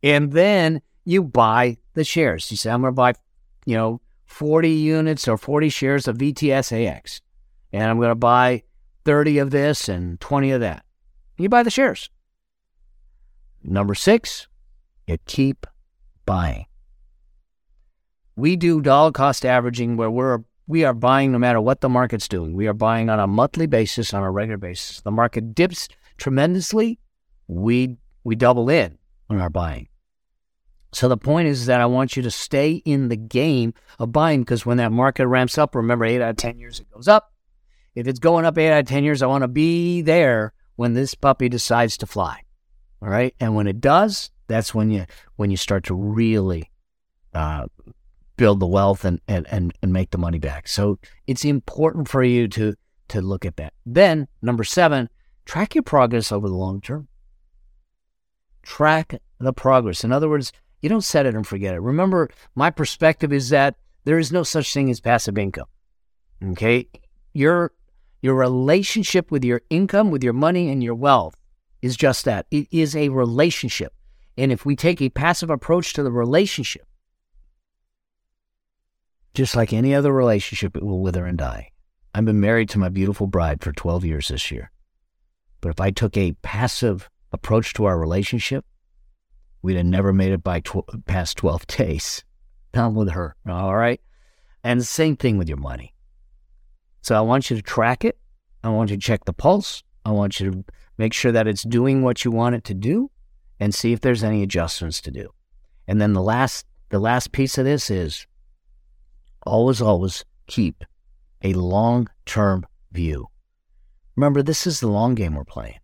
And 0.03 0.33
then 0.33 0.83
you 1.05 1.23
buy 1.23 1.79
the 1.95 2.05
shares. 2.05 2.51
You 2.51 2.59
say, 2.59 2.71
I'm 2.71 2.83
going 2.83 2.93
to 2.93 2.95
buy, 2.95 3.15
you 3.65 3.75
know, 3.75 4.03
40 4.27 4.69
units 4.71 5.27
or 5.27 5.39
40 5.39 5.71
shares 5.71 6.07
of 6.07 6.19
VTSAX. 6.19 7.23
And 7.73 7.85
I'm 7.85 7.97
going 7.97 8.11
to 8.11 8.15
buy 8.15 8.65
30 9.07 9.39
of 9.39 9.51
this 9.51 9.89
and 9.89 10.21
20 10.21 10.51
of 10.51 10.61
that. 10.61 10.85
You 11.39 11.49
buy 11.49 11.63
the 11.63 11.71
shares. 11.71 12.11
Number 13.69 13.97
six, 13.97 14.47
you 15.09 15.19
keep 15.27 15.67
buying. 16.25 16.67
We 18.37 18.55
do 18.55 18.81
dollar 18.81 19.11
cost 19.11 19.45
averaging 19.45 19.97
where 19.97 20.11
we're 20.11 20.39
we 20.69 20.85
are 20.85 20.95
buying 20.95 21.33
no 21.33 21.39
matter 21.39 21.61
what 21.61 21.81
the 21.81 21.89
market's 21.89 22.29
doing. 22.29 22.55
We 22.55 22.69
are 22.69 22.75
buying 22.75 23.09
on 23.09 23.19
a 23.19 23.27
monthly 23.27 23.67
basis, 23.67 24.15
on 24.15 24.23
a 24.23 24.31
regular 24.31 24.57
basis. 24.57 25.01
The 25.01 25.11
market 25.11 25.55
dips 25.55 25.89
tremendously, 26.17 27.01
we 27.49 27.97
we 28.23 28.37
double 28.37 28.69
in 28.71 28.99
on 29.29 29.41
our 29.41 29.51
buying. 29.51 29.89
So 30.93 31.09
the 31.09 31.17
point 31.17 31.49
is 31.49 31.67
that 31.67 31.81
I 31.81 31.87
want 31.87 32.17
you 32.17 32.23
to 32.23 32.31
stay 32.31 32.83
in 32.85 33.09
the 33.09 33.17
game 33.17 33.75
of 33.99 34.13
buying 34.13 34.43
because 34.43 34.65
when 34.65 34.77
that 34.77 34.93
market 34.93 35.27
ramps 35.27 35.59
up, 35.59 35.75
remember 35.75 36.05
eight 36.05 36.23
out 36.23 36.31
of 36.31 36.37
ten 36.37 36.59
years 36.59 36.79
it 36.79 36.91
goes 36.91 37.09
up. 37.09 37.33
If 37.97 38.07
it's 38.07 38.21
going 38.21 38.45
up 38.45 38.59
eight 38.59 38.71
out 38.71 38.81
of 38.81 38.87
ten 38.87 39.03
years, 39.03 39.23
I 39.23 39.27
want 39.27 39.43
to 39.43 39.49
be 39.49 40.03
there 40.03 40.53
when 40.77 40.95
this 40.95 41.15
puppy 41.15 41.49
decides 41.49 41.97
to 41.99 42.07
fly. 42.07 42.43
All 43.03 43.09
right. 43.09 43.35
And 43.41 43.55
when 43.55 43.67
it 43.67 43.81
does, 43.81 44.31
that's 44.47 44.75
when 44.75 44.91
you 44.91 45.07
when 45.37 45.51
you 45.51 45.57
start 45.57 45.85
to 45.85 45.95
really 45.95 46.71
uh, 47.35 47.67
build 48.37 48.61
the 48.61 48.67
wealth 48.67 49.05
and, 49.05 49.21
and, 49.29 49.47
and, 49.51 49.73
and 49.83 49.93
make 49.93 50.11
the 50.11 50.19
money 50.19 50.39
back. 50.39 50.69
So 50.69 50.99
it's 51.27 51.45
important 51.45 52.09
for 52.09 52.23
you 52.23 52.49
to 52.49 52.75
to 53.09 53.21
look 53.21 53.45
at 53.45 53.57
that. 53.57 53.73
Then 53.85 54.29
number 54.43 54.65
seven, 54.65 55.09
track 55.45 55.75
your 55.75 55.83
progress 55.83 56.33
over 56.33 56.49
the 56.49 56.55
long 56.55 56.81
term. 56.81 57.09
Track 58.63 59.21
the 59.39 59.53
progress. 59.53 60.03
In 60.03 60.11
other 60.11 60.29
words, 60.29 60.53
you 60.83 60.89
don't 60.89 61.05
set 61.05 61.27
it 61.27 61.35
and 61.35 61.47
forget 61.47 61.75
it. 61.75 61.81
Remember, 61.81 62.29
my 62.55 62.71
perspective 62.71 63.33
is 63.33 63.51
that 63.51 63.77
there 64.05 64.19
is 64.19 64.33
no 64.33 64.43
such 64.43 64.73
thing 64.73 64.91
as 64.91 65.01
passive 65.01 65.39
income. 65.39 65.67
Okay? 66.43 66.89
Your 67.33 67.73
your 68.23 68.35
relationship 68.35 69.31
with 69.31 69.45
your 69.45 69.63
income, 69.71 70.11
with 70.11 70.25
your 70.25 70.33
money 70.33 70.69
and 70.71 70.83
your 70.83 70.95
wealth 70.95 71.37
is 71.83 71.97
just 71.97 72.25
that. 72.25 72.47
It 72.51 72.69
is 72.71 72.97
a 72.97 73.09
relationship. 73.09 73.93
And 74.37 74.53
if 74.53 74.67
we 74.67 74.77
take 74.77 75.01
a 75.01 75.09
passive 75.09 75.51
approach 75.51 75.93
to 75.95 76.03
the 76.03 76.13
relationship, 76.13 76.87
just 79.35 79.57
like 79.57 79.73
any 79.73 79.95
other 79.95 80.13
relationship, 80.13 80.77
it 80.77 80.83
will 80.83 81.01
wither 81.01 81.25
and 81.25 81.39
die. 81.39 81.71
I've 82.15 82.25
been 82.25 82.41
married 82.41 82.71
to 82.71 82.79
my 82.79 82.89
beautiful 82.89 83.27
bride 83.27 83.63
for 83.63 83.73
12 83.73 84.05
years 84.05 84.29
this 84.29 84.51
year. 84.51 84.71
But 85.61 85.71
if 85.71 85.81
I 85.81 85.91
took 85.91 86.17
a 86.17 86.33
passive 86.43 87.11
approach 87.33 87.75
to 87.75 87.85
our 87.85 87.99
relationship, 87.99 88.65
we'd 89.63 89.77
have 89.77 89.87
never 89.87 90.13
made 90.13 90.33
it 90.33 90.43
by 90.43 90.61
tw- 90.61 91.05
past 91.07 91.37
12 91.39 91.67
days. 91.67 92.25
Not 92.75 92.95
with 92.95 93.11
her. 93.11 93.37
All 93.49 93.77
right. 93.77 94.01
And 94.65 94.85
same 94.85 95.17
thing 95.17 95.39
with 95.39 95.49
your 95.49 95.59
money. 95.59 95.95
So 97.03 97.15
I 97.17 97.21
want 97.21 97.51
you 97.51 97.57
to 97.57 97.63
track 97.63 98.05
it. 98.05 98.19
I 98.65 98.69
want 98.71 98.91
you 98.91 98.97
to 98.97 99.03
check 99.03 99.25
the 99.25 99.33
pulse. 99.33 99.83
I 100.05 100.11
want 100.11 100.41
you 100.41 100.51
to 100.51 100.65
make 100.99 101.13
sure 101.13 101.33
that 101.33 101.47
it's 101.47 101.63
doing 101.63 102.03
what 102.03 102.25
you 102.25 102.31
want 102.31 102.55
it 102.55 102.65
to 102.65 102.75
do 102.75 103.11
and 103.59 103.75
see 103.75 103.93
if 103.93 104.01
there's 104.01 104.25
any 104.25 104.43
adjustments 104.43 105.01
to 105.03 105.11
do. 105.11 105.31
And 105.87 106.01
then 106.01 106.13
the 106.13 106.23
last 106.23 106.67
the 106.91 106.99
last 106.99 107.33
piece 107.33 107.59
of 107.59 107.65
this 107.65 107.91
is 107.91 108.27
always 109.45 109.83
always 109.83 110.25
keep 110.47 110.85
a 111.43 111.53
long-term 111.53 112.67
view. 112.93 113.29
Remember 114.15 114.43
this 114.43 114.67
is 114.67 114.81
the 114.81 114.89
long 114.89 115.15
game 115.15 115.35
we're 115.35 115.45
playing. 115.45 115.79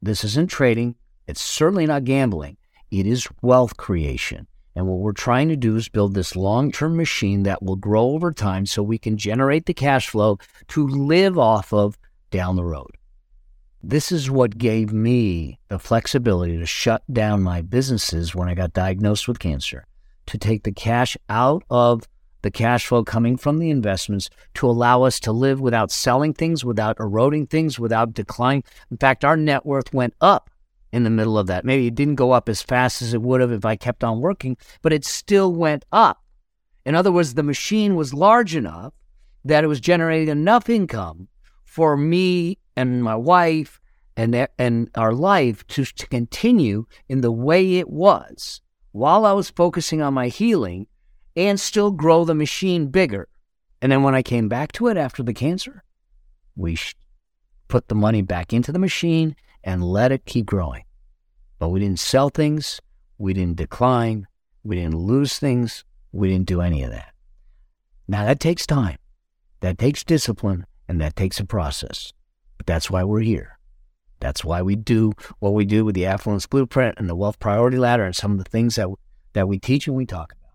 This 0.00 0.24
isn't 0.24 0.48
trading, 0.50 0.94
it's 1.26 1.40
certainly 1.40 1.86
not 1.86 2.04
gambling. 2.04 2.56
It 2.90 3.06
is 3.06 3.26
wealth 3.42 3.76
creation. 3.76 4.46
And 4.76 4.86
what 4.86 4.98
we're 4.98 5.12
trying 5.12 5.48
to 5.48 5.56
do 5.56 5.76
is 5.76 5.88
build 5.88 6.14
this 6.14 6.34
long 6.34 6.72
term 6.72 6.96
machine 6.96 7.44
that 7.44 7.62
will 7.62 7.76
grow 7.76 8.10
over 8.10 8.32
time 8.32 8.66
so 8.66 8.82
we 8.82 8.98
can 8.98 9.16
generate 9.16 9.66
the 9.66 9.74
cash 9.74 10.08
flow 10.08 10.38
to 10.68 10.86
live 10.86 11.38
off 11.38 11.72
of 11.72 11.98
down 12.30 12.56
the 12.56 12.64
road. 12.64 12.90
This 13.86 14.10
is 14.10 14.30
what 14.30 14.56
gave 14.56 14.94
me 14.94 15.58
the 15.68 15.78
flexibility 15.78 16.56
to 16.56 16.64
shut 16.64 17.02
down 17.12 17.42
my 17.42 17.60
businesses 17.60 18.34
when 18.34 18.48
I 18.48 18.54
got 18.54 18.72
diagnosed 18.72 19.28
with 19.28 19.38
cancer, 19.38 19.86
to 20.24 20.38
take 20.38 20.62
the 20.62 20.72
cash 20.72 21.18
out 21.28 21.64
of 21.68 22.08
the 22.40 22.50
cash 22.50 22.86
flow 22.86 23.04
coming 23.04 23.36
from 23.36 23.58
the 23.58 23.68
investments 23.68 24.30
to 24.54 24.66
allow 24.66 25.02
us 25.02 25.20
to 25.20 25.32
live 25.32 25.60
without 25.60 25.90
selling 25.90 26.32
things, 26.32 26.64
without 26.64 26.98
eroding 26.98 27.46
things, 27.46 27.78
without 27.78 28.14
decline. 28.14 28.64
In 28.90 28.96
fact, 28.96 29.22
our 29.22 29.36
net 29.36 29.66
worth 29.66 29.92
went 29.92 30.14
up 30.18 30.48
in 30.90 31.04
the 31.04 31.10
middle 31.10 31.38
of 31.38 31.46
that. 31.48 31.66
Maybe 31.66 31.86
it 31.86 31.94
didn't 31.94 32.14
go 32.14 32.32
up 32.32 32.48
as 32.48 32.62
fast 32.62 33.02
as 33.02 33.12
it 33.12 33.20
would 33.20 33.42
have 33.42 33.52
if 33.52 33.66
I 33.66 33.76
kept 33.76 34.02
on 34.02 34.22
working, 34.22 34.56
but 34.80 34.94
it 34.94 35.04
still 35.04 35.52
went 35.52 35.84
up. 35.92 36.24
In 36.86 36.94
other 36.94 37.12
words, 37.12 37.34
the 37.34 37.42
machine 37.42 37.96
was 37.96 38.14
large 38.14 38.56
enough 38.56 38.94
that 39.44 39.62
it 39.62 39.66
was 39.66 39.78
generating 39.78 40.28
enough 40.28 40.70
income 40.70 41.28
for 41.64 41.98
me 41.98 42.56
and 42.76 43.02
my 43.02 43.16
wife 43.16 43.80
and, 44.16 44.48
and 44.58 44.90
our 44.94 45.12
life 45.12 45.66
to, 45.68 45.84
to 45.84 46.06
continue 46.06 46.86
in 47.08 47.20
the 47.20 47.32
way 47.32 47.76
it 47.76 47.88
was 47.88 48.60
while 48.92 49.26
I 49.26 49.32
was 49.32 49.50
focusing 49.50 50.00
on 50.00 50.14
my 50.14 50.28
healing 50.28 50.86
and 51.36 51.58
still 51.58 51.90
grow 51.90 52.24
the 52.24 52.34
machine 52.34 52.88
bigger. 52.88 53.28
And 53.82 53.90
then 53.90 54.02
when 54.02 54.14
I 54.14 54.22
came 54.22 54.48
back 54.48 54.72
to 54.72 54.86
it 54.86 54.96
after 54.96 55.22
the 55.22 55.34
cancer, 55.34 55.82
we 56.56 56.78
put 57.68 57.88
the 57.88 57.94
money 57.94 58.22
back 58.22 58.52
into 58.52 58.70
the 58.70 58.78
machine 58.78 59.34
and 59.64 59.82
let 59.82 60.12
it 60.12 60.26
keep 60.26 60.46
growing. 60.46 60.84
But 61.58 61.70
we 61.70 61.80
didn't 61.80 61.98
sell 61.98 62.28
things, 62.28 62.80
we 63.18 63.32
didn't 63.32 63.56
decline, 63.56 64.26
we 64.62 64.76
didn't 64.76 64.96
lose 64.96 65.38
things, 65.38 65.84
we 66.12 66.28
didn't 66.28 66.46
do 66.46 66.60
any 66.60 66.82
of 66.82 66.90
that. 66.90 67.12
Now 68.06 68.24
that 68.24 68.38
takes 68.38 68.66
time, 68.66 68.98
that 69.60 69.78
takes 69.78 70.04
discipline, 70.04 70.66
and 70.88 71.00
that 71.00 71.16
takes 71.16 71.40
a 71.40 71.44
process. 71.44 72.12
But 72.56 72.66
that's 72.66 72.90
why 72.90 73.04
we're 73.04 73.20
here. 73.20 73.58
That's 74.20 74.44
why 74.44 74.62
we 74.62 74.76
do 74.76 75.12
what 75.40 75.54
we 75.54 75.64
do 75.64 75.84
with 75.84 75.94
the 75.94 76.06
Affluence 76.06 76.46
Blueprint 76.46 76.96
and 76.98 77.08
the 77.08 77.14
Wealth 77.14 77.38
Priority 77.38 77.76
Ladder 77.76 78.04
and 78.04 78.16
some 78.16 78.32
of 78.32 78.38
the 78.38 78.50
things 78.50 78.76
that, 78.76 78.88
that 79.34 79.48
we 79.48 79.58
teach 79.58 79.86
and 79.86 79.96
we 79.96 80.06
talk 80.06 80.32
about. 80.32 80.52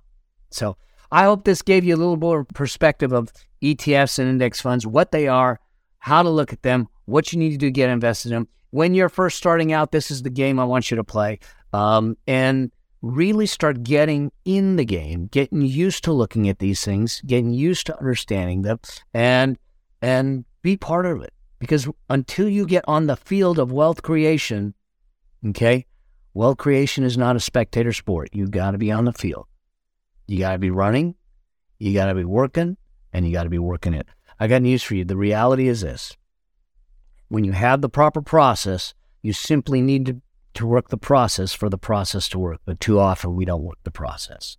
So 0.50 0.78
I 1.12 1.26
hope 1.26 1.43
this 1.43 1.62
gave 1.62 1.84
you 1.84 1.95
a 1.95 1.97
little 1.97 2.18
more 2.18 2.45
perspective 2.45 3.12
of 3.12 3.32
ETFs 3.62 4.18
and 4.20 4.30
index 4.30 4.62
funds, 4.62 4.88
what 4.88 5.12
they 5.12 5.28
are, 5.28 5.60
how 6.00 6.24
to 6.24 6.30
look 6.30 6.54
at 6.54 6.64
them, 6.64 6.88
what 7.06 7.32
you 7.32 7.39
need 7.39 7.52
to 7.52 7.58
do 7.58 7.68
to 7.68 7.72
get 7.72 7.89
invested 7.89 8.32
in 8.32 8.39
them. 8.39 8.47
When 8.72 8.93
you're 8.93 9.10
first 9.10 9.38
starting 9.38 9.74
out, 9.74 9.91
this 9.91 10.12
is 10.12 10.24
the 10.24 10.30
game 10.30 10.60
I 10.60 10.66
want 10.66 10.89
you 10.89 10.97
to 10.97 11.04
play. 11.04 11.39
Um, 11.74 12.18
and 12.26 12.72
really 13.02 13.45
start 13.45 13.84
getting 13.84 14.32
in 14.45 14.76
the 14.76 14.86
game, 14.86 15.28
getting 15.28 15.62
used 15.62 16.04
to 16.04 16.14
looking 16.14 16.50
at 16.50 16.60
these 16.60 16.84
things, 16.84 17.22
getting 17.26 17.52
used 17.52 17.86
to 17.88 17.97
understanding 17.97 18.64
them, 18.64 18.80
and 19.14 19.58
and 20.02 20.45
be 20.62 20.78
part 20.78 21.06
of 21.06 21.22
it. 21.22 21.34
Because 21.60 21.88
until 22.10 22.47
you 22.47 22.66
get 22.66 22.86
on 22.88 23.07
the 23.07 23.18
field 23.18 23.60
of 23.60 23.72
wealth 23.72 24.01
creation, 24.01 24.74
okay, 25.47 25.86
wealth 26.34 26.57
creation 26.57 27.03
is 27.03 27.18
not 27.18 27.36
a 27.36 27.39
spectator 27.39 27.93
sport. 27.93 28.30
You've 28.32 28.51
got 28.51 28.72
to 28.72 28.78
be 28.78 28.91
on 28.91 29.05
the 29.05 29.14
field. 29.14 29.45
You 30.26 30.39
got 30.39 30.53
to 30.53 30.57
be 30.57 30.72
running, 30.72 31.16
you 31.80 31.93
got 31.93 32.05
to 32.05 32.16
be 32.16 32.24
working, 32.24 32.78
and 33.12 33.26
you 33.26 33.34
got 33.34 33.43
to 33.43 33.49
be 33.49 33.60
working 33.60 33.93
it. 33.93 34.07
I 34.39 34.47
got 34.47 34.62
news 34.62 34.84
for 34.84 34.95
you. 34.95 35.03
The 35.03 35.18
reality 35.18 35.68
is 35.68 35.82
this 35.82 36.16
when 37.28 37.43
you 37.43 37.51
have 37.51 37.82
the 37.82 37.89
proper 37.89 38.22
process, 38.22 38.93
you 39.22 39.34
simply 39.34 39.82
need 39.82 40.05
to, 40.05 40.22
to 40.55 40.66
work 40.68 40.89
the 40.89 40.97
process 40.97 41.53
for 41.53 41.70
the 41.70 41.78
process 41.78 42.30
to 42.30 42.39
work. 42.39 42.62
But 42.66 42.80
too 42.80 42.99
often 42.99 43.36
we 43.36 43.45
don't 43.45 43.64
work 43.64 43.80
the 43.84 43.91
process. 43.91 44.57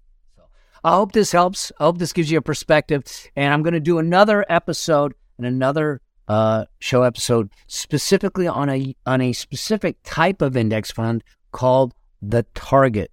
I 0.82 0.92
hope 0.94 1.12
this 1.12 1.32
helps. 1.32 1.72
I 1.78 1.84
hope 1.84 1.98
this 1.98 2.12
gives 2.12 2.30
you 2.30 2.38
a 2.38 2.42
perspective. 2.42 3.04
And 3.36 3.52
I'm 3.52 3.62
going 3.62 3.74
to 3.74 3.80
do 3.80 3.98
another 3.98 4.46
episode 4.48 5.14
and 5.36 5.46
another 5.46 6.00
uh, 6.30 6.64
show 6.78 7.02
episode 7.02 7.50
specifically 7.66 8.46
on 8.46 8.68
a 8.68 8.94
on 9.04 9.20
a 9.20 9.32
specific 9.32 9.96
type 10.04 10.40
of 10.40 10.56
index 10.56 10.92
fund 10.92 11.24
called 11.50 11.92
the 12.22 12.44
Target 12.54 13.10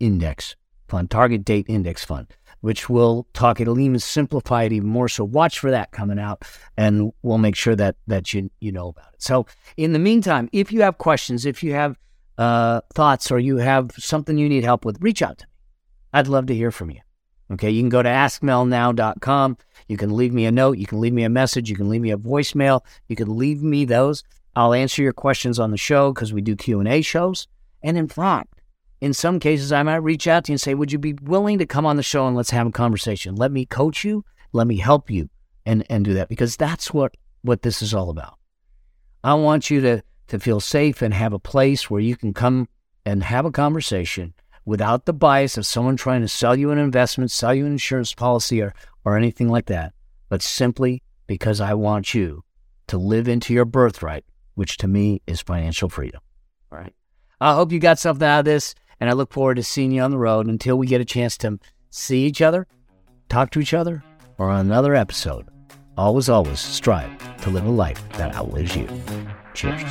Index 0.00 0.54
Fund, 0.86 1.10
Target 1.10 1.44
Date 1.44 1.64
Index 1.68 2.04
Fund 2.04 2.26
which 2.62 2.88
we'll 2.88 3.26
talk. 3.32 3.60
It'll 3.60 3.80
even 3.80 3.98
simplify 3.98 4.62
it 4.62 4.72
even 4.72 4.88
more. 4.88 5.08
So 5.08 5.24
watch 5.24 5.58
for 5.58 5.70
that 5.70 5.90
coming 5.90 6.18
out, 6.18 6.44
and 6.76 7.12
we'll 7.22 7.38
make 7.38 7.56
sure 7.56 7.76
that 7.76 7.96
that 8.06 8.32
you 8.32 8.50
you 8.60 8.72
know 8.72 8.88
about 8.88 9.12
it. 9.14 9.22
So 9.22 9.46
in 9.76 9.92
the 9.92 9.98
meantime, 9.98 10.48
if 10.52 10.72
you 10.72 10.82
have 10.82 10.96
questions, 10.98 11.44
if 11.44 11.62
you 11.62 11.72
have 11.72 11.98
uh, 12.38 12.80
thoughts, 12.94 13.30
or 13.30 13.38
you 13.38 13.56
have 13.58 13.90
something 13.98 14.38
you 14.38 14.48
need 14.48 14.64
help 14.64 14.84
with, 14.84 14.96
reach 15.00 15.22
out 15.22 15.38
to 15.38 15.46
me. 15.46 15.52
I'd 16.14 16.28
love 16.28 16.46
to 16.46 16.54
hear 16.54 16.70
from 16.70 16.90
you. 16.90 17.00
Okay, 17.50 17.70
you 17.70 17.82
can 17.82 17.88
go 17.88 18.02
to 18.02 18.08
askmelnow.com. 18.08 19.58
You 19.88 19.96
can 19.96 20.16
leave 20.16 20.32
me 20.32 20.46
a 20.46 20.52
note. 20.52 20.78
You 20.78 20.86
can 20.86 21.00
leave 21.00 21.12
me 21.12 21.24
a 21.24 21.28
message. 21.28 21.68
You 21.68 21.76
can 21.76 21.88
leave 21.88 22.00
me 22.00 22.10
a 22.10 22.16
voicemail. 22.16 22.80
You 23.08 23.16
can 23.16 23.36
leave 23.36 23.62
me 23.62 23.84
those. 23.84 24.22
I'll 24.54 24.74
answer 24.74 25.02
your 25.02 25.12
questions 25.12 25.58
on 25.58 25.70
the 25.70 25.76
show 25.76 26.12
because 26.12 26.32
we 26.32 26.40
do 26.40 26.56
Q 26.56 26.80
and 26.80 26.88
A 26.88 27.02
shows. 27.02 27.48
And 27.82 27.98
in 27.98 28.08
fact, 28.08 28.60
in 29.00 29.12
some 29.12 29.40
cases, 29.40 29.72
I 29.72 29.82
might 29.82 29.96
reach 29.96 30.26
out 30.26 30.44
to 30.44 30.52
you 30.52 30.54
and 30.54 30.60
say, 30.60 30.74
Would 30.74 30.92
you 30.92 30.98
be 30.98 31.14
willing 31.14 31.58
to 31.58 31.66
come 31.66 31.84
on 31.84 31.96
the 31.96 32.02
show 32.02 32.26
and 32.26 32.36
let's 32.36 32.50
have 32.50 32.66
a 32.66 32.72
conversation? 32.72 33.34
Let 33.34 33.50
me 33.50 33.66
coach 33.66 34.04
you, 34.04 34.24
let 34.52 34.66
me 34.66 34.76
help 34.76 35.10
you, 35.10 35.28
and, 35.66 35.84
and 35.90 36.04
do 36.04 36.14
that 36.14 36.28
because 36.28 36.56
that's 36.56 36.94
what, 36.94 37.16
what 37.42 37.62
this 37.62 37.82
is 37.82 37.94
all 37.94 38.10
about. 38.10 38.38
I 39.24 39.34
want 39.34 39.70
you 39.70 39.80
to, 39.80 40.02
to 40.28 40.38
feel 40.38 40.60
safe 40.60 41.02
and 41.02 41.12
have 41.14 41.32
a 41.32 41.38
place 41.38 41.90
where 41.90 42.00
you 42.00 42.16
can 42.16 42.32
come 42.32 42.68
and 43.04 43.22
have 43.24 43.44
a 43.44 43.50
conversation 43.50 44.34
without 44.64 45.06
the 45.06 45.12
bias 45.12 45.56
of 45.56 45.66
someone 45.66 45.96
trying 45.96 46.20
to 46.20 46.28
sell 46.28 46.56
you 46.56 46.70
an 46.70 46.78
investment, 46.78 47.30
sell 47.30 47.54
you 47.54 47.66
an 47.66 47.72
insurance 47.72 48.14
policy, 48.14 48.60
or, 48.60 48.74
or 49.04 49.16
anything 49.16 49.48
like 49.48 49.66
that, 49.66 49.92
but 50.28 50.42
simply 50.42 51.02
because 51.26 51.60
I 51.60 51.74
want 51.74 52.14
you 52.14 52.44
to 52.88 52.98
live 52.98 53.28
into 53.28 53.54
your 53.54 53.64
birthright, 53.64 54.24
which 54.54 54.76
to 54.78 54.88
me 54.88 55.22
is 55.26 55.40
financial 55.40 55.88
freedom. 55.88 56.20
All 56.70 56.78
right. 56.78 56.94
I 57.40 57.54
hope 57.54 57.72
you 57.72 57.78
got 57.78 57.98
something 57.98 58.26
out 58.26 58.40
of 58.40 58.44
this. 58.44 58.74
And 59.00 59.10
I 59.10 59.14
look 59.14 59.32
forward 59.32 59.56
to 59.56 59.64
seeing 59.64 59.90
you 59.90 60.00
on 60.00 60.12
the 60.12 60.18
road 60.18 60.46
until 60.46 60.78
we 60.78 60.86
get 60.86 61.00
a 61.00 61.04
chance 61.04 61.36
to 61.38 61.58
see 61.90 62.24
each 62.24 62.40
other, 62.40 62.68
talk 63.28 63.50
to 63.50 63.58
each 63.58 63.74
other, 63.74 64.04
or 64.38 64.48
on 64.48 64.60
another 64.66 64.94
episode. 64.94 65.48
Always, 65.98 66.28
always 66.28 66.60
strive 66.60 67.10
to 67.42 67.50
live 67.50 67.64
a 67.64 67.70
life 67.70 68.00
that 68.10 68.32
outlives 68.36 68.76
you. 68.76 68.86
Cheers. 69.54 69.82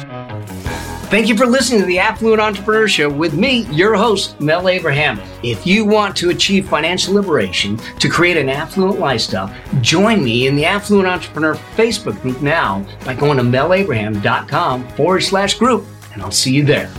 Thank 1.12 1.28
you 1.28 1.38
for 1.38 1.46
listening 1.46 1.82
to 1.82 1.86
the 1.86 2.00
Affluent 2.00 2.42
Entrepreneur 2.42 2.88
Show 2.88 3.10
with 3.10 3.34
me, 3.34 3.68
your 3.72 3.96
host, 3.96 4.40
Mel 4.40 4.70
Abraham. 4.70 5.20
If 5.44 5.68
you 5.68 5.86
want 5.86 6.16
to 6.18 6.30
achieve 6.30 6.70
financial 6.70 7.14
liberation 7.14 7.78
to 8.00 8.10
create 8.10 8.38
an 8.38 8.50
affluent 8.50 9.00
lifestyle, 9.00 9.54
join 9.82 10.24
me 10.24 10.48
in 10.48 10.56
the 10.56 10.66
Affluent 10.66 11.08
Entrepreneur 11.08 11.56
Facebook 11.76 12.20
group 12.22 12.42
now 12.42 12.86
by 13.06 13.14
going 13.14 13.38
to 13.38 13.44
melabraham.com 13.44 14.88
forward 14.90 15.22
slash 15.22 15.60
group, 15.60 15.86
and 16.14 16.22
I'll 16.22 16.32
see 16.32 16.54
you 16.54 16.64
there. 16.64 16.90